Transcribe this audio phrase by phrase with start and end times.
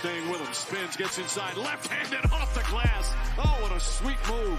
[0.00, 0.52] Staying with him.
[0.54, 1.58] Spins, gets inside.
[1.58, 3.12] Left-handed off the glass.
[3.36, 4.58] Oh, what a sweet move.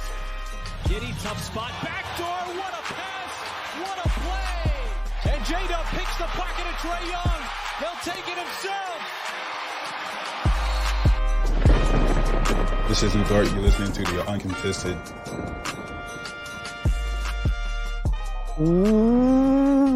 [0.84, 1.72] Giddey, tough spot.
[1.82, 2.54] Backdoor.
[2.62, 3.34] What a pass.
[3.82, 5.34] What a play.
[5.34, 7.42] And J-Dub picks the pocket of Trae Young.
[7.82, 9.02] He'll take it himself.
[12.88, 13.52] This is Dart.
[13.52, 14.96] You're listening to the Uncontested.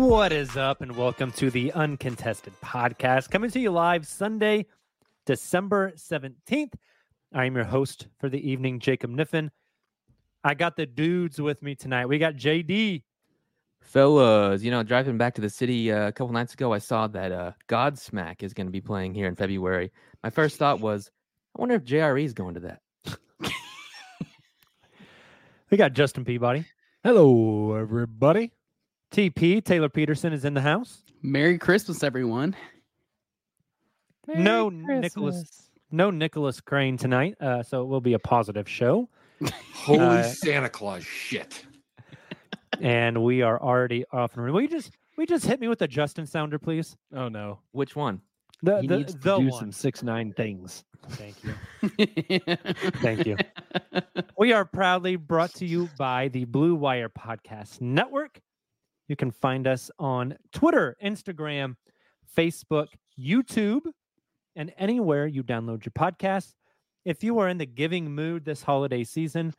[0.09, 4.65] What is up, and welcome to the Uncontested Podcast, coming to you live Sunday,
[5.25, 6.73] December 17th.
[7.33, 9.49] I am your host for the evening, Jacob Niffin.
[10.43, 12.05] I got the dudes with me tonight.
[12.05, 13.03] We got JD.
[13.81, 17.07] Fellas, you know, driving back to the city uh, a couple nights ago, I saw
[17.07, 19.91] that uh, Godsmack is going to be playing here in February.
[20.23, 21.11] My first thought was,
[21.55, 22.81] I wonder if JRE is going to that.
[25.71, 26.63] We got Justin Peabody.
[27.03, 28.51] Hello, everybody.
[29.11, 31.01] TP, Tayler Peterson is in the house.
[31.23, 32.55] Merry Christmas, everyone.
[34.27, 37.35] No Nicholas, no Nicholas Crane tonight.
[37.41, 39.09] Uh, so it will be a positive show.
[39.73, 41.65] Holy Uh, Santa Claus shit.
[42.81, 44.53] and we are already off and running.
[44.55, 46.95] Will you just we just hit me with the Justin sounder, please?
[47.13, 48.21] Oh no, Which one?
[48.63, 49.59] The he the, needs to the do one.
[49.59, 50.83] some six nine things.
[51.09, 52.39] Thank you.
[53.01, 53.37] Thank you.
[54.39, 58.39] We are proudly brought to you by the Blue Wire Podcast Network.
[59.07, 61.75] You can find us on Twitter, Instagram,
[62.35, 62.87] Facebook,
[63.19, 63.81] YouTube,
[64.55, 66.53] and anywhere you download your podcasts.
[67.03, 69.53] If you are in the giving mood this holiday season,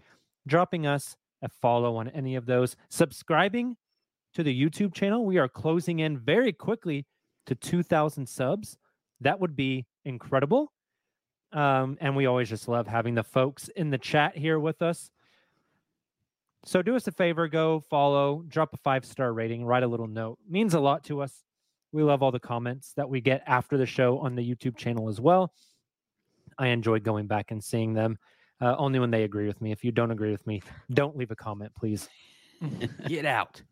[0.47, 3.77] dropping us a follow on any of those, subscribing
[4.35, 5.25] to the YouTube channel.
[5.25, 7.07] We are closing in very quickly
[7.47, 8.77] to 2,000 subs.
[9.21, 10.73] That would be incredible.
[11.53, 15.11] Um, and we always just love having the folks in the chat here with us.
[16.65, 20.09] So do us a favor, go follow, drop a five star rating, write a little
[20.09, 20.39] note.
[20.49, 21.46] Means a lot to us.
[21.97, 25.09] We love all the comments that we get after the show on the YouTube channel
[25.09, 25.51] as well.
[26.59, 28.19] I enjoy going back and seeing them.
[28.61, 29.73] Uh, only when they agree with me.
[29.73, 30.61] If you don't agree with me,
[30.93, 32.07] don't leave a comment, please.
[33.09, 33.63] Get out.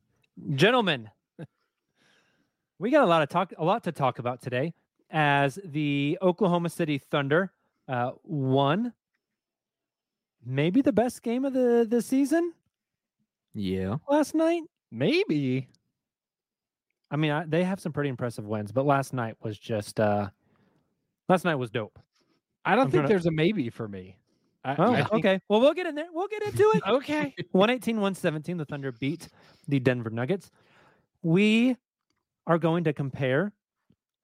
[0.55, 1.11] Gentlemen,
[2.79, 4.73] we got a lot of talk, a lot to talk about today,
[5.11, 7.53] as the Oklahoma City Thunder
[7.89, 8.95] uh, won
[10.47, 12.55] maybe the best game of the the season
[13.53, 13.97] Yeah.
[14.09, 14.63] last night.
[14.91, 15.69] Maybe.
[17.15, 20.31] I mean, I, they have some pretty impressive wins, but last night was just uh
[21.29, 21.97] last night was dope.
[22.65, 24.17] I don't I'm think there's a maybe for me.
[24.65, 25.41] I, Oh, I think- okay.
[25.49, 26.09] Well, we'll get in there.
[26.13, 26.83] We'll get into it.
[26.89, 27.33] Okay.
[27.53, 29.29] 118 117 the thunder beat
[29.69, 30.51] the denver nuggets
[31.23, 31.77] we
[32.49, 33.53] are going to compare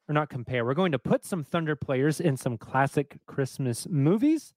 [0.08, 4.52] or not compare we're going to put some thunder players in some classic christmas movies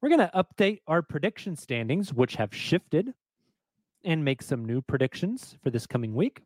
[0.00, 3.12] we're going to update our prediction standings which have shifted
[4.04, 6.42] and make some new predictions for this coming week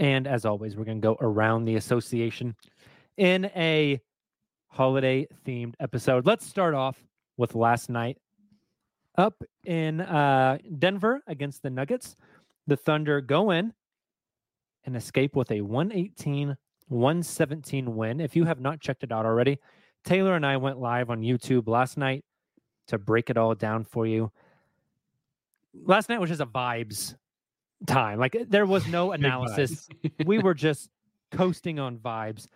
[0.00, 2.56] and as always we're going to go around the association
[3.16, 4.00] in a
[4.68, 7.00] holiday themed episode let's start off
[7.36, 8.18] with last night
[9.16, 12.16] up in uh, Denver against the Nuggets.
[12.66, 13.72] The Thunder go in
[14.84, 16.56] and escape with a 118
[16.88, 18.20] 117 win.
[18.20, 19.58] If you have not checked it out already,
[20.04, 22.24] Tayler and I went live on YouTube last night
[22.88, 24.32] to break it all down for you.
[25.84, 27.14] Last night was just a vibes
[27.86, 28.18] time.
[28.18, 29.88] Like there was no analysis.
[30.26, 30.90] we were just
[31.32, 32.46] coasting on vibes.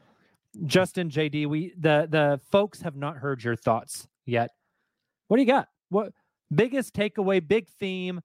[0.67, 4.51] Justin, JD, we the the folks have not heard your thoughts yet.
[5.29, 5.69] What What do you got?
[5.89, 6.13] What
[6.55, 8.21] biggest takeaway, big theme,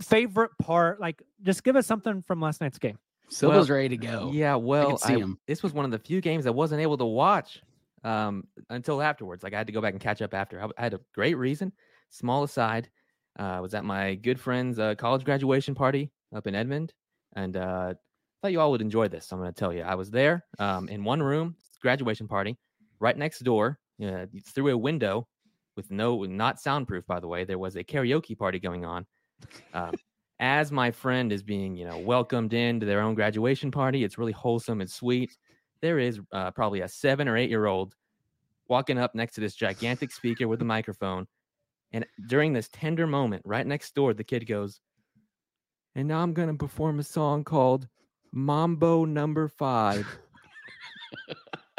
[0.00, 1.00] favorite part?
[1.00, 2.98] Like, just give us something from last night's game.
[3.28, 4.30] Silva's Well, ready to go.
[4.32, 7.04] Yeah, well, see I- this was one of the few games I wasn't able to
[7.04, 7.62] watch
[8.04, 9.42] um, until afterwards.
[9.42, 10.62] Like I had to go back and catch up after.
[10.62, 11.72] I, I had a great reason.
[12.10, 12.88] Small aside,
[13.38, 16.92] uh, was at my good friend's uh, college graduation party up in Edmond,
[17.36, 17.94] and uh,
[18.42, 19.32] thought you all would enjoy this.
[19.32, 19.82] I'm going to tell you.
[19.82, 22.56] I was there um, in one room, graduation party,
[23.00, 23.78] right next door,
[24.54, 25.26] through a window
[25.76, 27.44] with no, not soundproof, by the way.
[27.44, 29.06] There was a karaoke party going on.
[29.72, 29.94] Um,
[30.40, 34.32] as my friend is being, you know, welcomed into their own graduation party, it's really
[34.32, 35.36] wholesome and sweet.
[35.80, 37.94] There is uh, probably a seven or eight year old
[38.68, 41.26] walking up next to this gigantic speaker with a microphone.
[41.92, 44.80] And during this tender moment, right next door, the kid goes,
[45.94, 47.88] And now I'm going to perform a song called
[48.32, 50.06] Mambo Number Five.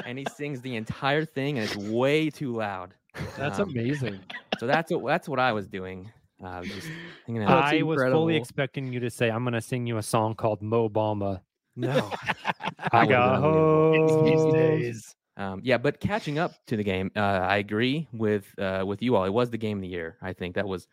[0.06, 2.94] and he sings the entire thing, and it's way too loud.
[3.38, 4.19] That's Um, amazing.
[4.59, 6.11] So that's what that's what I was doing.
[6.41, 6.88] Uh, I was just
[7.27, 7.63] hanging out.
[7.65, 10.61] I was fully expecting you to say, "I'm going to sing you a song called
[10.61, 11.41] Mo Bamba."
[11.75, 14.23] No, That I got unbelievable.
[14.25, 15.15] These days.
[15.39, 19.15] Um, yeah, but catching up to the game, uh, I agree with uh, with you
[19.15, 19.24] all.
[19.24, 20.18] It was the game of the year.
[20.21, 20.88] I think that was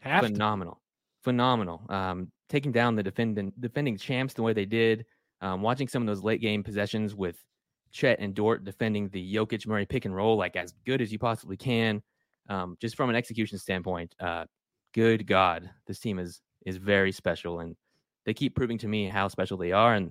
[0.00, 0.28] Have to.
[0.28, 0.80] phenomenal,
[1.22, 1.82] phenomenal.
[1.90, 5.04] Um, taking down the defending defending champs the way they did,
[5.42, 7.44] um, watching some of those late game possessions with
[7.92, 11.18] Chet and Dort defending the Jokic Murray pick and roll like as good as you
[11.18, 12.02] possibly can.
[12.48, 14.46] Um, just from an execution standpoint, uh,
[14.94, 17.76] good God, this team is is very special, and
[18.24, 19.94] they keep proving to me how special they are.
[19.94, 20.10] And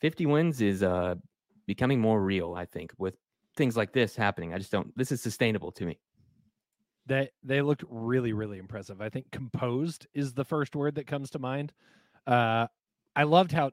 [0.00, 1.16] 50 wins is uh,
[1.66, 3.16] becoming more real, I think, with
[3.56, 4.54] things like this happening.
[4.54, 4.96] I just don't.
[4.96, 5.98] This is sustainable to me.
[7.06, 9.00] They they looked really really impressive.
[9.00, 11.72] I think composed is the first word that comes to mind.
[12.26, 12.66] Uh,
[13.16, 13.72] I loved how,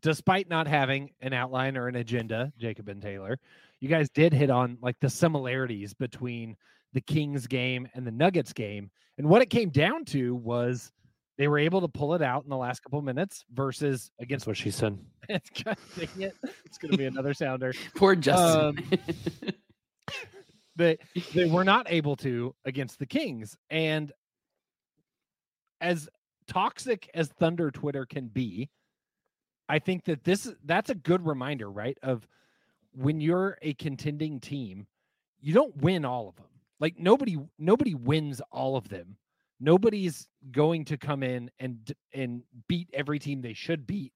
[0.00, 3.36] despite not having an outline or an agenda, Jacob and Tayler,
[3.80, 6.56] you guys did hit on like the similarities between
[6.92, 10.92] the Kings game and the Nuggets game, and what it came down to was
[11.38, 14.46] they were able to pull it out in the last couple minutes versus That's against
[14.46, 14.98] what she said.
[15.28, 17.72] God dang it, it's going to be another sounder.
[17.96, 18.78] Poor Justin.
[18.78, 18.98] Um,
[20.76, 20.98] they
[21.34, 23.56] they were not able to against the Kings.
[23.70, 24.12] And
[25.80, 26.08] as
[26.46, 28.68] toxic as Thunder Twitter can be,
[29.68, 31.96] I think that this that's a good reminder, right?
[32.02, 32.26] Of
[32.92, 34.86] when you're a contending team,
[35.40, 36.46] you don't win all of them.
[36.78, 39.16] Like nobody nobody wins all of them.
[39.62, 44.12] Nobody's going to come in and and beat every team they should beat.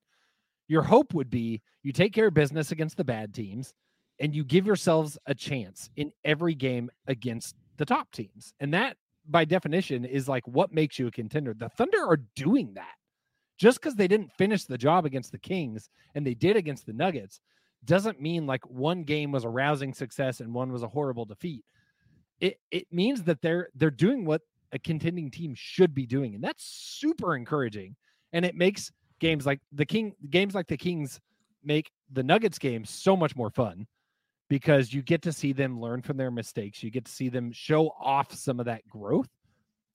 [0.66, 3.72] Your hope would be you take care of business against the bad teams
[4.18, 8.54] and you give yourselves a chance in every game against the top teams.
[8.58, 8.96] And that,
[9.28, 11.54] by definition, is like what makes you a contender.
[11.54, 12.94] The Thunder are doing that.
[13.56, 16.92] Just because they didn't finish the job against the Kings and they did against the
[16.92, 17.40] Nuggets
[17.84, 21.64] doesn't mean like one game was a rousing success and one was a horrible defeat.
[22.40, 24.42] It it means that they're they're doing what
[24.76, 27.96] a contending team should be doing, and that's super encouraging.
[28.32, 31.18] And it makes games like the King games like the Kings
[31.64, 33.86] make the Nuggets game so much more fun
[34.48, 36.82] because you get to see them learn from their mistakes.
[36.82, 39.28] You get to see them show off some of that growth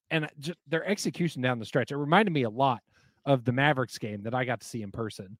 [0.09, 1.91] and just their execution down the stretch.
[1.91, 2.81] It reminded me a lot
[3.25, 5.37] of the Mavericks game that I got to see in person,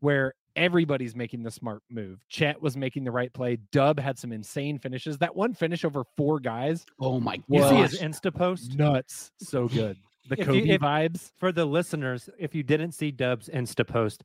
[0.00, 2.24] where everybody's making the smart move.
[2.28, 3.56] Chet was making the right play.
[3.72, 5.18] Dub had some insane finishes.
[5.18, 7.44] That one finish over four guys, oh my god!
[7.48, 8.00] You see his.
[8.00, 9.30] Insta post nuts.
[9.38, 9.96] So good.
[10.28, 11.32] The If you- Kobe if- vibes.
[11.36, 12.28] for the listeners.
[12.38, 14.22] If you didn't see Dub's Insta post,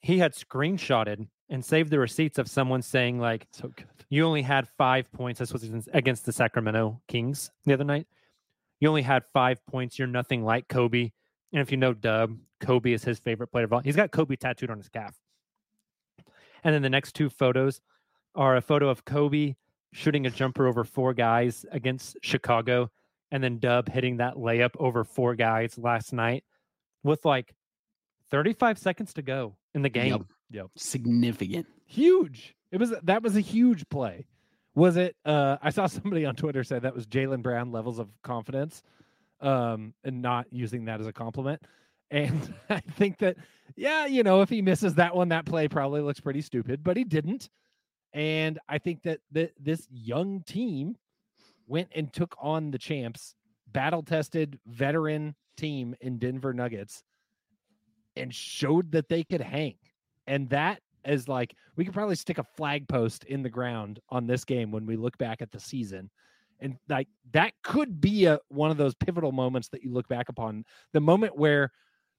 [0.00, 3.86] he had screenshotted and saved the receipts of someone saying like, So good.
[4.08, 8.06] "You only had five points." This was against- against the Sacramento Kings the other night.
[8.80, 9.98] You only had five points.
[9.98, 11.10] You're nothing like Kobe.
[11.52, 13.80] And if you know Dub, Kobe is his favorite player of all.
[13.80, 15.14] He's got Kobe tattooed on his calf.
[16.64, 17.80] And then the next two photos
[18.34, 19.54] are a photo of Kobe
[19.92, 22.90] shooting a jumper over four guys against Chicago,
[23.30, 26.42] and then Dub hitting that layup over four guys last night
[27.04, 27.54] with like
[28.30, 30.26] 35 seconds to go in the game.
[30.50, 30.66] Yep.
[30.76, 31.66] Significant.
[31.86, 32.54] huge.
[32.72, 34.26] It was that was a huge play.
[34.74, 35.14] Was it?
[35.24, 38.82] Uh, I saw somebody on Twitter say that was Jaylen Brown levels of confidence,
[39.40, 41.62] um, and not using that as a compliment.
[42.10, 43.36] And I think that,
[43.76, 46.96] yeah, you know, if he misses that one, that play probably looks pretty stupid, but
[46.96, 47.48] he didn't.
[48.12, 50.96] And I think that that this young team
[51.66, 53.34] went and took on the champs,
[53.72, 57.02] battle tested veteran team in Denver Nuggets,
[58.16, 59.74] and showed that they could hang.
[60.28, 64.26] And that is like we could probably stick a flag post in the ground on
[64.26, 66.10] this game when we look back at the season.
[66.60, 70.28] And like that could be a one of those pivotal moments that you look back
[70.28, 70.64] upon.
[70.92, 71.72] The moment where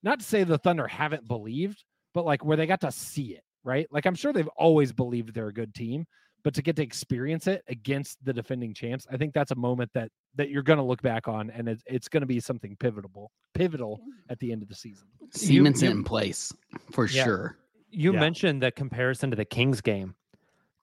[0.03, 1.83] not to say the Thunder haven't believed,
[2.13, 3.87] but like where they got to see it, right?
[3.91, 6.05] Like I'm sure they've always believed they're a good team,
[6.43, 9.91] but to get to experience it against the defending champs, I think that's a moment
[9.93, 12.75] that that you're going to look back on, and it's it's going to be something
[12.79, 13.99] pivotal, pivotal
[14.29, 15.07] at the end of the season.
[15.31, 16.53] Cements you- it in place
[16.91, 17.23] for Yeah.
[17.23, 17.57] sure.
[17.89, 18.19] You Yeah.
[18.19, 20.15] mentioned the comparison to the Kings game.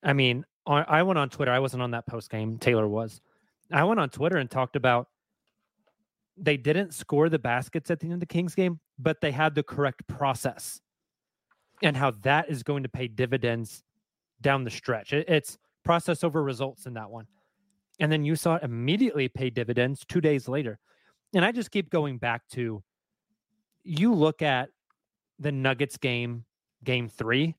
[0.03, 1.53] I mean, I I went on Twitter.
[1.53, 2.59] I wasn't on that post game.
[2.59, 3.21] Taylor was.
[3.71, 5.09] I went on Twitter and talked about
[6.37, 9.55] they didn't score the baskets at the end of the Kings game, but they had
[9.55, 10.81] the correct process
[11.83, 13.83] and how that is going to pay dividends
[14.41, 15.13] down the stretch.
[15.13, 17.27] It- it's process over results in that one.
[18.01, 20.79] And then you saw it immediately pay dividends two days later.
[21.35, 22.83] And I just keep going back to
[23.85, 24.71] you look at
[25.39, 26.45] the Nuggets game,
[26.85, 27.57] game three,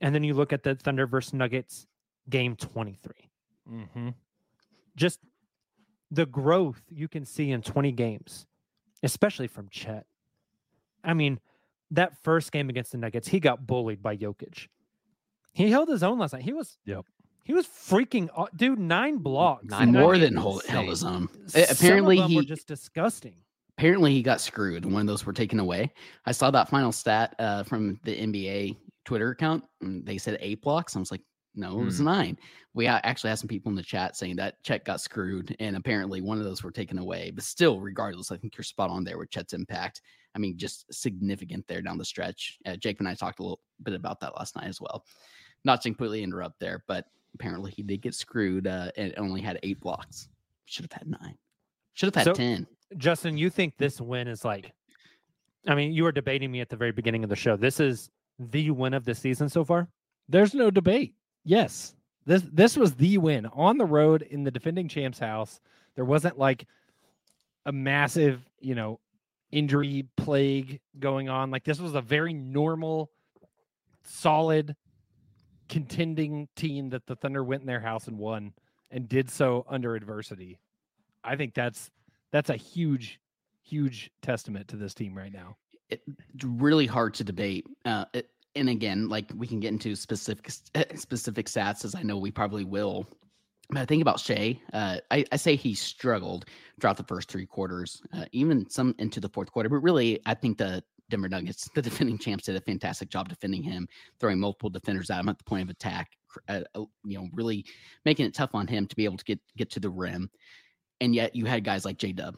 [0.00, 1.86] and then you look at the Thunder versus Nuggets
[2.28, 3.12] game 23
[3.70, 4.08] Mm-hmm.
[4.96, 5.20] just
[6.10, 8.46] the growth you can see in 20 games,
[9.02, 10.06] especially from Chet.
[11.04, 11.38] I mean,
[11.90, 14.68] that first game against the Nuggets, he got bullied by Jokic.
[15.52, 16.42] He held his own last night.
[16.42, 17.04] He was Yep.
[17.44, 18.78] He was freaking dude.
[18.78, 19.64] Nine blocks.
[19.64, 21.28] Nine I more mean, than hold, held his own.
[21.46, 23.36] some A- of Apparently them were he just disgusting.
[23.78, 25.90] apparently he got screwed One of those were taken away.
[26.26, 29.64] I saw that final stat uh, from the NBA Twitter account.
[29.80, 30.94] And they said eight blocks.
[30.94, 31.22] I was like,
[31.54, 32.38] no, it was nine.
[32.74, 36.20] We actually had some people in the chat saying that Chet got screwed, and apparently
[36.20, 37.30] one of those were taken away.
[37.32, 40.02] But still, regardless, I think you're spot on there with Chet's impact.
[40.34, 42.58] I mean, just significant there down the stretch.
[42.66, 45.04] Uh, Jake and I talked a little bit about that last night as well.
[45.64, 49.58] Not to completely interrupt there, but apparently he did get screwed uh, and only had
[49.62, 50.28] eight blocks.
[50.66, 51.36] Should have had nine.
[51.94, 52.66] Should have had So- ten.
[52.96, 54.72] Justin, you think this win is like?
[55.66, 57.56] I mean, you were debating me at the very beginning of the show.
[57.56, 59.88] This is the win of the season so far.
[60.28, 61.14] There's no debate.
[61.48, 61.94] Yes.
[62.26, 65.60] This this was the win on the road in the defending champs house.
[65.94, 66.66] There wasn't like
[67.64, 69.00] a massive, you know,
[69.50, 71.50] injury plague going on.
[71.50, 73.10] Like this was a very normal,
[74.04, 74.76] solid,
[75.70, 78.52] contending team that the Thunder went in their house and won
[78.90, 80.58] and did so under adversity.
[81.24, 81.90] I think that's
[82.30, 83.20] that's a huge,
[83.62, 85.56] huge testament to this team right now.
[85.88, 86.02] it,
[86.34, 87.66] it's really hard to debate.
[87.84, 90.50] Uh, it, and again, like we can get into specific
[90.96, 93.06] specific stats, as I know we probably will.
[93.70, 94.58] But I think about Shai.
[94.72, 96.46] Uh, I, I say he struggled
[96.80, 99.68] throughout the first three quarters, uh, even some into the fourth quarter.
[99.68, 103.62] But really, I think the Denver Nuggets, the defending champs, did a fantastic job defending
[103.62, 103.86] him,
[104.20, 106.10] throwing multiple defenders at him at the point of attack.
[106.48, 107.64] Uh, uh, you know, really
[108.04, 110.30] making it tough on him to be able to get get to the rim.
[111.00, 112.36] And yet, you had guys like J Dub,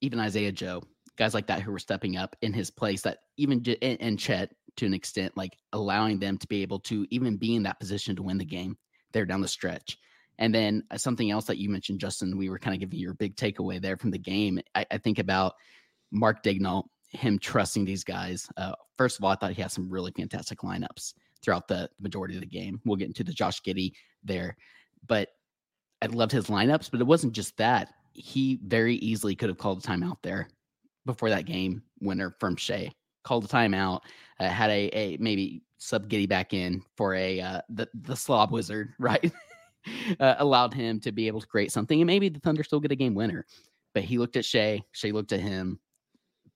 [0.00, 0.82] even Isaiah Joe,
[1.20, 4.86] guys like that who were stepping up in his place that even and Chet to
[4.86, 8.22] an extent like allowing them to be able to even be in that position to
[8.22, 8.78] win the game
[9.12, 9.98] there down the stretch.
[10.38, 13.12] And then uh, something else that you mentioned justin we were kind of giving your
[13.12, 14.60] big takeaway there from the game.
[14.74, 15.56] I, I think about
[16.10, 18.48] mark Daigneault him trusting these guys.
[18.56, 21.12] Uh, first of all i thought he had some really fantastic lineups
[21.42, 22.80] throughout the majority of the game.
[22.86, 23.92] We'll get into the josh giddey
[24.24, 24.56] there.
[25.06, 25.28] But
[26.00, 27.92] i loved his lineups but it wasn't just that.
[28.14, 30.48] He very easily could have called a timeout there
[31.06, 32.92] before that game winner from Shai.
[33.22, 34.00] Called a timeout,
[34.38, 38.50] uh, had a, a maybe sub Giddey back in for a uh, the the slob
[38.50, 39.30] wizard, right?
[40.18, 42.92] uh, allowed him to be able to create something, and maybe the Thunder still get
[42.92, 43.44] a game winner.
[43.94, 45.80] But he looked at Shai, Shai looked at him.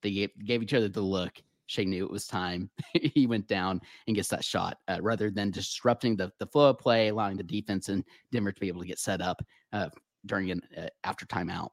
[0.02, 1.32] They gave, gave each other the look.
[1.66, 2.70] Shai knew it was time.
[2.92, 6.78] he went down and gets that shot uh, rather than disrupting the, the flow of
[6.78, 9.88] play, allowing the defense and Denver to be able to get set up uh,
[10.26, 11.70] during an uh, after timeout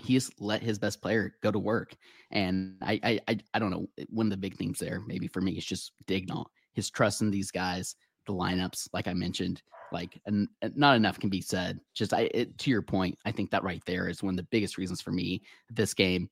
[0.00, 1.94] he just let his best player go to work.
[2.30, 3.86] And I, I, I, don't know.
[4.08, 7.30] One of the big things there, maybe for me, is just Daigneault, his trust in
[7.30, 9.62] these guys, the lineups, like I mentioned,
[9.92, 11.80] like and not enough can be said.
[11.94, 14.48] Just I, it, to your point, I think that right there is one of the
[14.50, 15.42] biggest reasons for me.
[15.70, 16.28] This game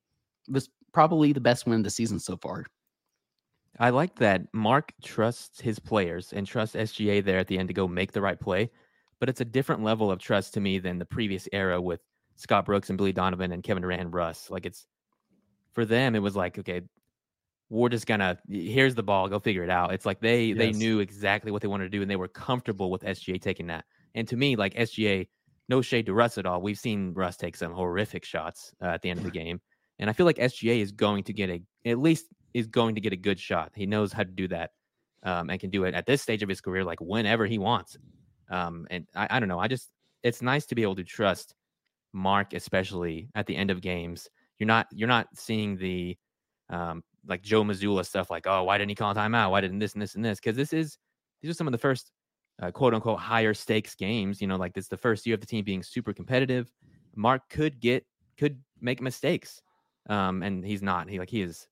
[0.49, 2.67] was probably the best win of the season so far.
[3.81, 7.75] I like that Mark trusts his players and trusts SGA there at the end to
[7.75, 8.71] go make the right play.
[9.19, 12.01] But it's a different level of trust to me than the previous era with
[12.37, 14.51] Scott Brooks and Billy Donovan and Kevin Durant and Russ.
[14.51, 14.87] Like it's
[15.73, 16.83] for them, it was like, okay,
[17.71, 19.93] we're just gonna here's the ball, go figure it out.
[19.93, 22.91] It's like they they knew exactly what they wanted to do and they were comfortable
[22.91, 23.85] with SGA taking that.
[24.15, 25.29] And to me, like SGA,
[25.69, 26.61] no shade to Russ at all.
[26.61, 29.61] We've seen Russ take some horrific shots uh, at the end of the game,
[29.99, 33.01] and I feel like SGA is going to get a at least is going to
[33.01, 33.73] get a good shot.
[33.75, 34.71] He knows how to do that,
[35.23, 37.97] um, and can do it at this stage of his career, like whenever he wants.
[38.51, 39.59] Um, and I, I don't know.
[39.59, 39.91] I just
[40.23, 41.55] it's nice to be able to trust
[42.15, 44.29] Mark, especially at the end of games.
[44.59, 46.17] You're not you're not seeing the
[46.71, 49.51] um, like Joe Mazzulla stuff, like oh why didn't he call a timeout?
[49.51, 50.39] Why didn't this and this and this?
[50.41, 50.97] Because this is
[51.43, 52.13] these are some of the first
[52.63, 54.41] uh, quote unquote higher stakes games.
[54.41, 56.73] You know, like this is the first year of the team being super competitive.
[57.17, 58.07] Mark could get
[58.39, 59.61] could make mistakes,
[60.09, 61.11] um, and he's not.
[61.11, 61.67] He like he is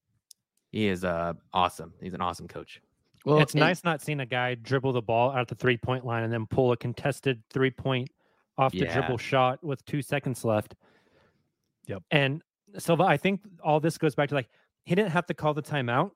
[0.72, 1.94] he is uh awesome.
[2.02, 2.80] He's an awesome coach.
[3.24, 6.04] Well, it's and- nice not seeing a guy dribble the ball out the three point
[6.04, 8.08] line and then pull a contested three point
[8.58, 8.92] off the Yeah.
[8.92, 10.74] dribble shot with two seconds left.
[11.86, 12.02] Yep.
[12.10, 12.42] And
[12.78, 14.48] Silva, I think all this goes back to like
[14.84, 16.10] he didn't have to call the timeout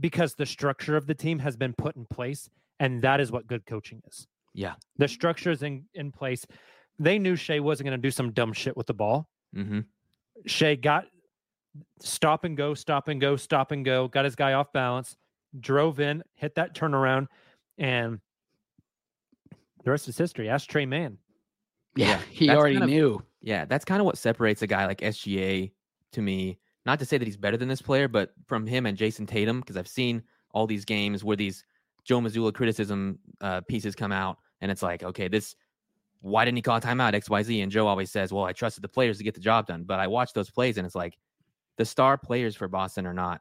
[0.00, 2.48] because the structure of the team has been put in place,
[2.80, 4.26] and that is what good coaching is.
[4.54, 4.74] Yeah.
[4.98, 6.46] The structure is in, in place.
[6.98, 9.28] They knew Shai wasn't going to do some dumb shit with the ball.
[9.56, 9.80] Mm-hmm.
[10.46, 11.06] Shai got
[12.00, 15.16] stop and go, stop and go, stop and go, got his guy off balance,
[15.58, 17.28] drove in, hit that turnaround,
[17.78, 18.18] and
[19.84, 20.48] the rest is history.
[20.48, 21.18] Ask Tre Mann.
[21.94, 23.22] Yeah, yeah, he already kind of- knew.
[23.40, 25.72] Yeah, that's kind of what separates a guy like SGA
[26.12, 26.58] to me.
[26.86, 29.60] Not to say that he's better than this player, but from him and Jayson Tatum,
[29.60, 30.22] because I've seen
[30.52, 31.64] all these games where these
[32.04, 35.54] Joe Mazzulla criticism uh, pieces come out, and it's like, okay, this,
[36.20, 37.60] why didn't he call a timeout X Y Z?
[37.60, 39.98] And Joe always says, well, I trusted the players to get the job done, but
[39.98, 41.18] I watch those plays, and it's like,
[41.78, 43.40] the star players for Boston are not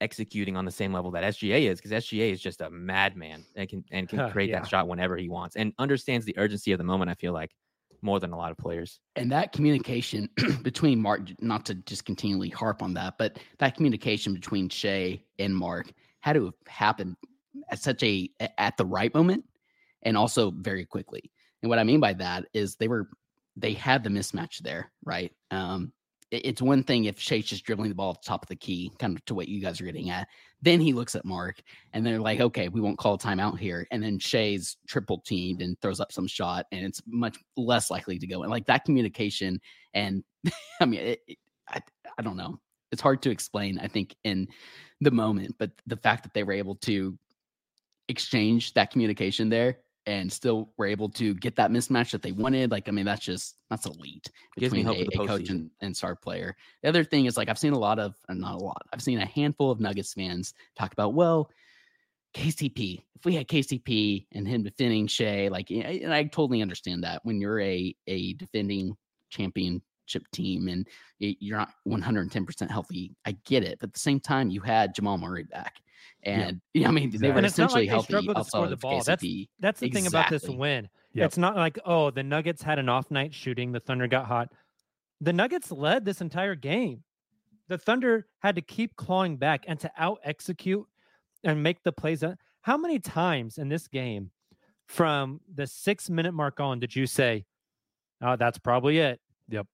[0.00, 3.68] executing on the same level that SGA is, because SGA is just a madman and
[3.68, 4.60] can and can create yeah.
[4.60, 7.10] that shot whenever he wants, and understands the urgency of the moment.
[7.10, 7.54] I feel like
[8.04, 9.00] more than a lot of players.
[9.16, 10.28] and that communication
[10.62, 15.56] between Mark, not to just continually harp on that, but that communication between Shai and
[15.56, 17.16] Mark had to have happened
[17.70, 19.44] at such a at the right moment
[20.02, 21.30] and also very quickly.
[21.62, 23.08] And what I mean by that is they were
[23.56, 25.32] they had the mismatch there, right?
[25.50, 25.92] Um,
[26.34, 28.90] it's one thing if Chase just dribbling the ball at the top of the key,
[28.98, 30.28] kind of to what you guys are getting at.
[30.62, 31.60] Then he looks at Mark
[31.92, 33.86] and they're like, okay, we won't call a timeout here.
[33.90, 38.18] And then Shai's triple teamed and throws up some shot, and it's much less likely
[38.18, 38.42] to go.
[38.42, 39.60] And like that communication,
[39.92, 40.24] and
[40.80, 41.38] I mean, it, it-
[41.68, 41.80] I,
[42.18, 42.60] I don't know.
[42.92, 44.48] It's hard to explain, I think, in
[45.00, 47.18] the moment, but the fact that they were able to
[48.08, 52.70] exchange that communication there and still were able to get that mismatch that they wanted,
[52.70, 55.96] like, I mean, that's just that's elite between hope a, the a coach and, and
[55.96, 56.56] star player.
[56.82, 58.82] The other thing is like I've seen a lot of not a lot.
[58.92, 61.50] I've seen a handful of Nuggets fans talk about, well,
[62.34, 63.02] KCP.
[63.16, 67.40] If we had KCP and him defending Shai, like, and I totally understand that when
[67.40, 68.96] you're a a defending
[69.30, 70.86] championship team and
[71.18, 73.78] you're not 110% healthy, I get it.
[73.80, 75.76] But at the same time, you had Jamal Murray back,
[76.22, 78.72] and yeah, I mean, they were And essentially like they healthy struggled to score the
[78.74, 79.02] of ball.
[79.02, 80.88] That's- That's the thing about this win.
[81.12, 81.26] Yep.
[81.26, 84.50] It's not like, oh, the Nuggets had an off night shooting, the Thunder got hot.
[85.20, 87.04] The Nuggets led this entire game.
[87.68, 90.84] The Thunder had to keep clawing back and to out execute
[91.44, 92.22] and make the plays.
[92.62, 94.30] How many times in this game
[94.88, 97.44] from the six minute mark on did you say,
[98.20, 99.20] oh, that's probably it?
[99.48, 99.66] Yep.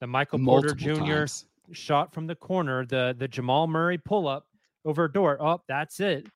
[0.00, 0.94] The Michael Porter Jr.
[0.94, 1.46] times.
[1.72, 4.46] shot from the corner, the the Jamal Murray pull up
[4.84, 5.36] over a door.
[5.40, 6.26] Oh, that's it.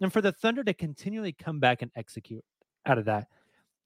[0.00, 2.44] And for the Thunder to continually come back and execute
[2.84, 3.28] out of that,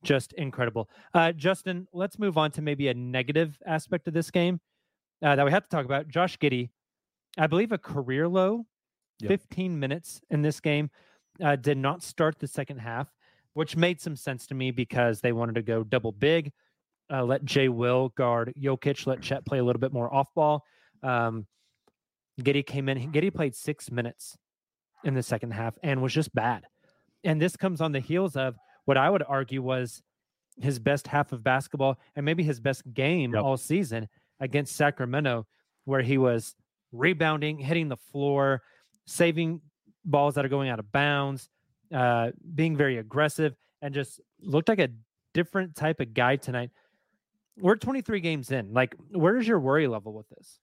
[0.03, 0.89] just incredible.
[1.15, 4.61] Uh, Justin, let's move on to maybe a negative aspect of this game
[5.23, 6.09] uh, that we have to talk about.
[6.09, 6.71] Josh Giddey,
[7.39, 8.67] I believe a career low,
[9.21, 9.29] Yep.
[9.29, 10.89] 15 minutes in this game,
[11.45, 13.13] uh, did not start the second half,
[13.53, 16.51] which made some sense to me because they wanted to go double big,
[17.13, 20.65] uh, let Jay Will guard Jokic, let Chet play a little bit more off ball.
[21.03, 21.47] Um,
[22.45, 23.13] Giddey came in.
[23.13, 24.37] Giddey played six minutes
[25.05, 26.65] in the second half and was just bad.
[27.25, 30.03] And this comes on the heels of what I would argue was
[30.61, 33.43] his best half of basketball and maybe his best game Yep.
[33.43, 34.09] all season
[34.41, 35.47] against Sacramento,
[35.85, 36.55] where he was
[36.93, 38.63] rebounding, hitting the floor,
[39.07, 39.61] saving
[40.05, 41.49] balls that are going out of bounds,
[41.93, 44.89] uh, being very aggressive, and just looked like a
[45.35, 46.71] different type of guy tonight.
[47.59, 48.73] We're 23 games in.
[48.73, 50.59] Like, where's your worry level with this?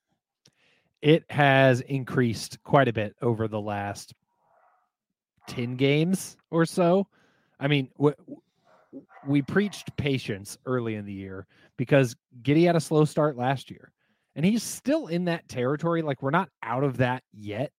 [1.02, 4.14] It has increased quite a bit over the last
[5.48, 7.08] 10 games or so.
[7.60, 8.16] I mean, w-
[9.26, 11.46] we preached patience early in the year
[11.78, 13.92] because Giddey had a slow start last year
[14.36, 16.02] and he's still in that territory.
[16.02, 17.72] Like, we're not out of that yet.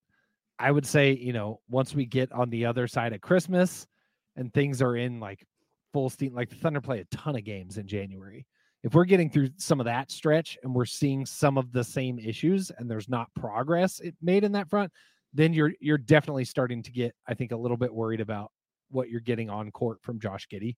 [0.59, 3.87] I would say, you know, once we get on the other side of Christmas
[4.37, 5.47] and things are in like
[5.93, 8.45] full steam, like the Thunder play a ton of games in January
[8.89, 12.19] if we're getting through some of that stretch and we're seeing some of the same
[12.19, 14.91] issues and there's not progress made in that front
[15.35, 18.51] then you're you're definitely starting to get i think a little bit worried about
[18.91, 20.75] what you're getting on court from josh giddey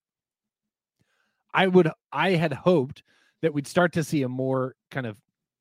[1.54, 3.04] i would i had hoped
[3.42, 5.16] that we'd start to see a more kind of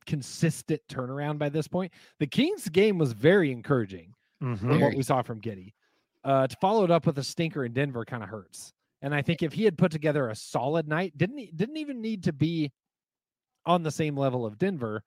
[0.06, 1.94] consistent turnaround by this point.
[2.20, 4.16] The kings game was very encouraging
[4.58, 5.74] from what we saw from giddey
[6.24, 9.22] uh to follow it up with a stinker in denver kind of hurts and I
[9.22, 12.72] think if he had put together a solid night, didn't didn't even need to be
[13.66, 15.04] on the same level of Denver.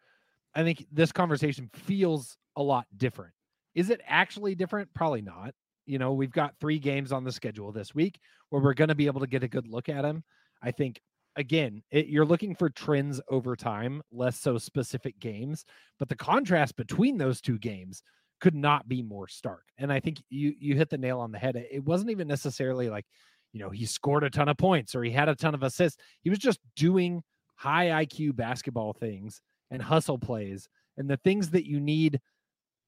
[0.55, 3.33] I think this conversation feels a lot different.
[3.75, 4.93] Is it actually different?
[4.95, 5.55] Probably not.
[5.87, 8.95] You know, we've got three games on the schedule this week where we're going to
[8.95, 10.23] be able to get a good look at him.
[10.63, 11.01] I think
[11.37, 15.65] again, it, you're looking for trends over time, less so specific games,
[15.99, 18.03] but the contrast between those two games
[18.41, 19.65] could not be more stark.
[19.79, 21.57] And I think you you hit the nail on the head.
[21.57, 23.07] It wasn't even necessarily like,
[23.53, 26.01] you know, he scored a ton of points or he had a ton of assists.
[26.23, 27.23] He was just doing
[27.55, 32.21] high IQ basketball things and hustle plays and the things that you need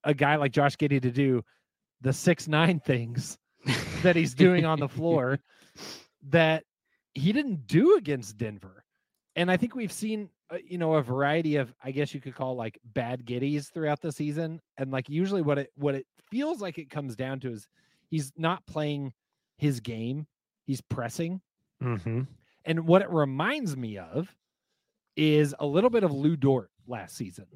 [0.05, 1.43] a guy like Josh Giddey to do,
[2.01, 3.39] the six nine things
[4.03, 5.39] that he's doing on the floor
[6.29, 6.65] that
[7.15, 8.85] he didn't do against Denver.
[9.37, 12.35] And I think we've seen, uh, you know, a variety of, I guess you could
[12.35, 14.61] call like bad giddeys throughout the season.
[14.77, 17.67] And like usually what it what it feels like it comes down to is
[18.11, 19.13] he's not playing
[19.59, 20.27] his game.
[20.65, 21.41] He's pressing.
[21.83, 22.23] Mm-hmm.
[22.65, 24.35] And what it reminds me of
[25.17, 27.47] is a little bit of Lou Dort last season,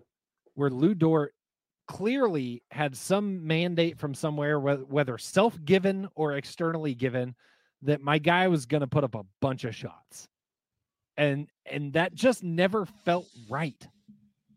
[0.55, 1.35] where Lou Dort
[1.87, 7.35] clearly had some mandate from somewhere, whether self given or externally given,
[7.83, 10.29] that my guy was going to put up a bunch of shots.
[11.16, 13.88] And and that just never felt right.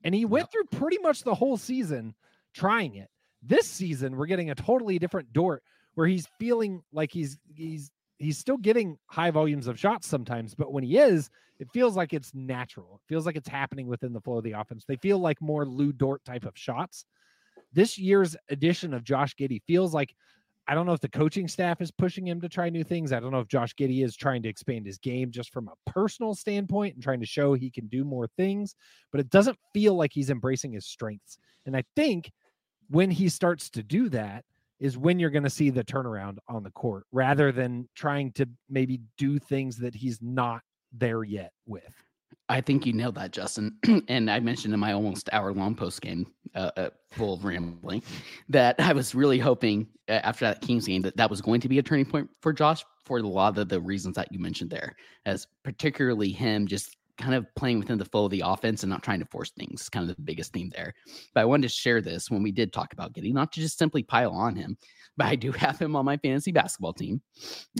[0.03, 2.13] And he went through pretty much the whole season
[2.53, 3.09] trying it.
[3.41, 5.63] This season we're getting a totally different Dort
[5.95, 7.89] where he's feeling like he's he's
[8.23, 11.29] he's still getting high volumes of shots sometimes, but when he is,
[11.60, 13.01] it feels like it's natural.
[13.03, 14.84] It feels like it's happening within the flow of the offense.
[14.88, 17.05] They feel like more Lou Dort type of shots.
[17.73, 20.15] This year's edition of Josh Giddey feels like
[20.67, 23.12] I don't know if the coaching staff is pushing him to try new things.
[23.12, 25.89] I don't know if Josh Giddey is trying to expand his game just from a
[25.91, 28.75] personal standpoint and trying to show he can do more things,
[29.12, 31.38] but it doesn't feel like he's embracing his strengths.
[31.65, 32.31] And I think
[32.89, 34.45] when he starts to do that,
[34.81, 38.49] is when you're going to see the turnaround on the court rather than trying to
[38.69, 41.93] maybe do things that he's not there yet with.
[42.49, 43.77] I think you nailed that, Justin.
[44.09, 48.03] and I mentioned in my almost hour long post game, uh, uh, full of rambling,
[48.49, 51.69] that I was really hoping uh, after that Kings game that that was going to
[51.69, 54.69] be a turning point for Josh for a lot of the reasons that you mentioned
[54.69, 58.89] there, as particularly him just kind of playing within the flow of the offense and
[58.89, 60.93] not trying to force things, kind of the biggest theme there.
[61.34, 63.77] But I wanted to share this when we did talk about getting not to just
[63.77, 64.77] simply pile on him,
[65.17, 67.21] but I do have him on my fantasy basketball team.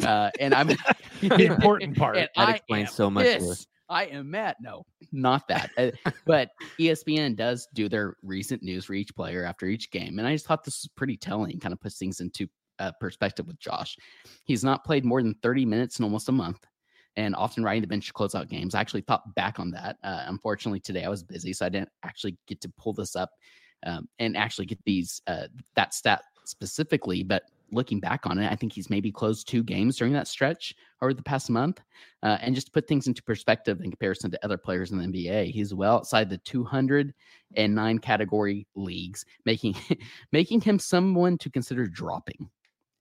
[0.04, 0.68] Uh, and I'm
[1.22, 2.18] the important part.
[2.18, 3.48] and That I explains am so much, Lewis.
[3.48, 3.68] pissed.
[3.90, 4.56] I am Matt.
[4.62, 5.72] No, not that.
[5.78, 5.92] Uh,
[6.26, 6.50] but
[6.80, 10.18] ESPN does do their recent news for each player after each game.
[10.18, 12.48] And I just thought this was pretty telling, kind of puts things into
[12.80, 13.98] uh, perspective with Josh.
[14.46, 16.66] He's not played more than 30 minutes in almost a month
[17.18, 18.76] and often riding the bench to close out games.
[18.76, 19.98] I actually thought back on that.
[20.04, 23.32] Uh, unfortunately, today I was busy, so I didn't actually get to pull this up
[23.86, 27.24] um, and actually get these uh, that stat specifically.
[27.24, 30.76] But looking back on it, I think he's maybe closed two games during that stretch
[31.02, 31.82] over the past month.
[32.22, 35.06] Uh, and just to put things into perspective in comparison to other players in the
[35.06, 39.76] NBA, he's well outside the 209 category leagues, making
[40.32, 42.50] making him someone to consider dropping.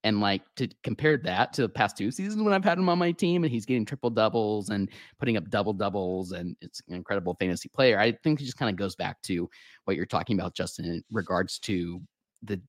[0.03, 2.99] And like to compare that to the past two seasons when I've had him on
[2.99, 6.95] my team and he's getting triple doubles and putting up double doubles and it's an
[6.95, 7.99] incredible fantasy player.
[7.99, 9.49] I think it just kind of goes back to
[9.85, 12.01] what you're talking about, Justin, in regards to
[12.43, 12.61] the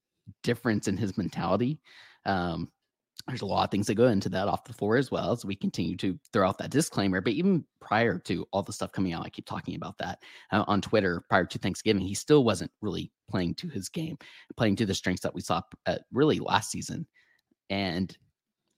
[0.43, 1.79] difference in his mentality.
[2.25, 2.69] Um,
[3.27, 5.45] there's a lot of things that go into that off the floor as well as
[5.45, 7.21] we continue to throw out that disclaimer.
[7.21, 10.19] But even prior to all the stuff coming out, I keep talking about that
[10.51, 14.17] uh, on Twitter prior to Thanksgiving, he still wasn't really playing to his game,
[14.57, 17.07] playing to the strengths that we saw uh, really last season.
[17.71, 18.15] And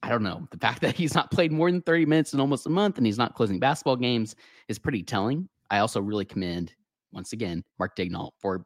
[0.02, 2.66] I don't know, the fact that he's not played more than 30 minutes in almost
[2.66, 4.34] a month and he's not closing basketball games
[4.68, 5.48] is pretty telling.
[5.70, 6.74] I also really commend,
[7.12, 8.64] once again, Mark Daigneault for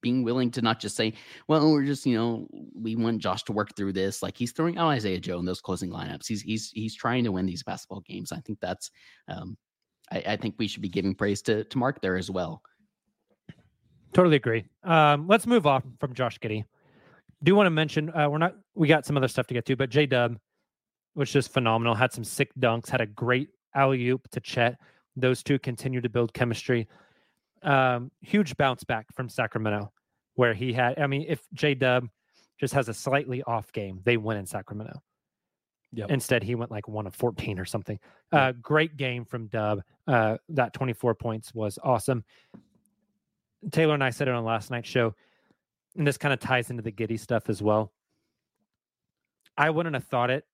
[0.00, 1.12] being willing to not just say,
[1.46, 4.22] well, we're just, you know, we want Josh to work through this.
[4.22, 6.26] Like he's throwing out Isaiah Joe in those closing lineups.
[6.26, 8.32] He's he's he's trying to win these basketball games.
[8.32, 8.90] I think that's
[9.28, 9.56] um
[10.10, 12.62] I, I think we should be giving praise to to Mark there as well.
[14.14, 14.64] Totally agree.
[14.84, 16.64] Um, let's move on from Josh Giddy.
[17.42, 19.76] Do want to mention uh, we're not we got some other stuff to get to,
[19.76, 20.38] but J Dub
[21.14, 21.94] was just phenomenal.
[21.94, 22.88] Had some sick dunks.
[22.88, 24.78] Had a great alley oop to Chet.
[25.16, 26.86] Those two continue to build chemistry.
[27.62, 29.92] Um, huge bounce back from Sacramento,
[30.36, 30.98] where he had.
[30.98, 32.08] I mean, if J Dub
[32.60, 35.02] just has a slightly off game, they win in Sacramento.
[35.92, 36.10] Yep.
[36.10, 37.98] Instead, he went like one of 14 or something.
[38.30, 39.82] Uh, great game from Dub.
[40.06, 42.24] Uh, that 24 points was awesome.
[43.70, 45.14] Tayler and I said it on last night's show,
[45.96, 47.92] and this kind of ties into the Giddey stuff as well.
[49.58, 50.46] I wouldn't have thought it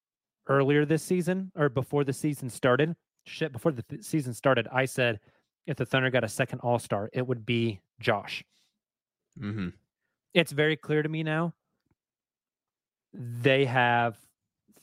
[0.48, 2.96] earlier this season or before the season started.
[3.26, 5.20] Shit, before the th- season started, I said
[5.66, 8.42] if the Thunder got a second All Star, it would be Josh.
[9.38, 9.68] Mm-hmm.
[10.32, 11.52] It's very clear to me now.
[13.12, 14.16] They have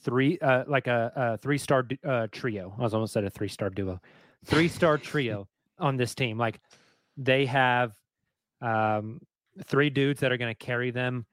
[0.01, 2.73] three, uh, like a, a three star uh, trio.
[2.77, 3.99] I was almost said a three star duo,
[4.45, 5.47] three star trio
[5.79, 6.37] on this team.
[6.37, 6.59] Like
[7.17, 7.93] they have
[8.61, 9.19] um,
[9.65, 11.25] three dudes that are going to carry them,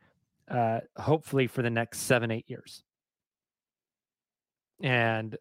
[0.50, 2.82] uh, hopefully for the next seven, eight years.
[4.82, 5.36] And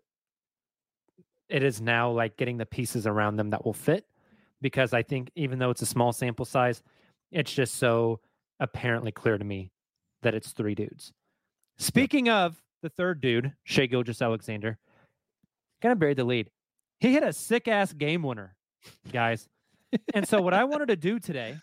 [1.50, 4.06] it is now like getting the pieces around them that will fit
[4.62, 6.82] because I think even though it's a small sample size,
[7.32, 8.20] it's just so
[8.60, 9.72] apparently clear to me
[10.24, 11.14] that it's three dudes.
[11.78, 14.78] Speaking of the third dude, Shai Gilgeous-Alexander,
[15.82, 16.50] kind of buried the lead.
[17.00, 18.56] He hit a sick ass game winner,
[19.12, 19.48] guys.
[20.14, 21.56] and so, what I wanted to do today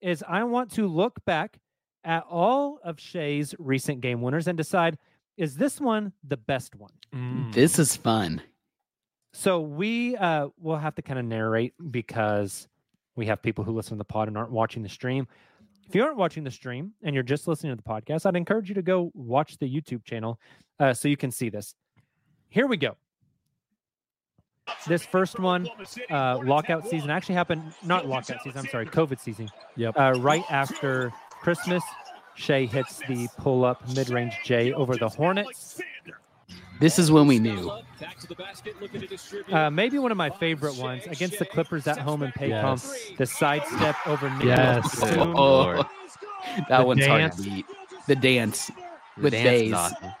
[0.00, 1.58] is I want to look back
[2.04, 4.98] at all of Shai's recent game winners and decide
[5.36, 6.92] is this one the best one?
[7.52, 8.42] This is fun.
[9.32, 12.68] So we uh, will have to kind of narrate because
[13.16, 15.26] we have people who listen to the pod and aren't watching the stream.
[15.88, 18.68] If you aren't watching the stream and you're just listening to the podcast, I'd encourage
[18.68, 20.38] you to go watch the YouTube channel
[20.78, 21.74] uh, so you can see this.
[22.48, 22.96] Here we go.
[24.86, 25.68] This first one,
[26.10, 29.48] uh, lockout season, actually happened, not lockout season, I'm sorry, COVID season.
[29.76, 29.98] Yep.
[29.98, 31.82] Uh, right after Christmas,
[32.34, 35.80] Shai hits the pull up mid range J over the Hornets.
[36.80, 37.70] This is when we knew.
[39.52, 42.48] Uh, maybe one of my favorite ones against the Clippers at home in Paycom.
[42.82, 43.10] Yes.
[43.18, 44.98] The sidestep over Nick Yes.
[45.02, 45.74] Oh,
[46.70, 47.66] that The one's hard to beat.
[48.06, 48.70] The dance
[49.16, 49.72] The with dance is Bays.
[49.74, 50.12] awesome.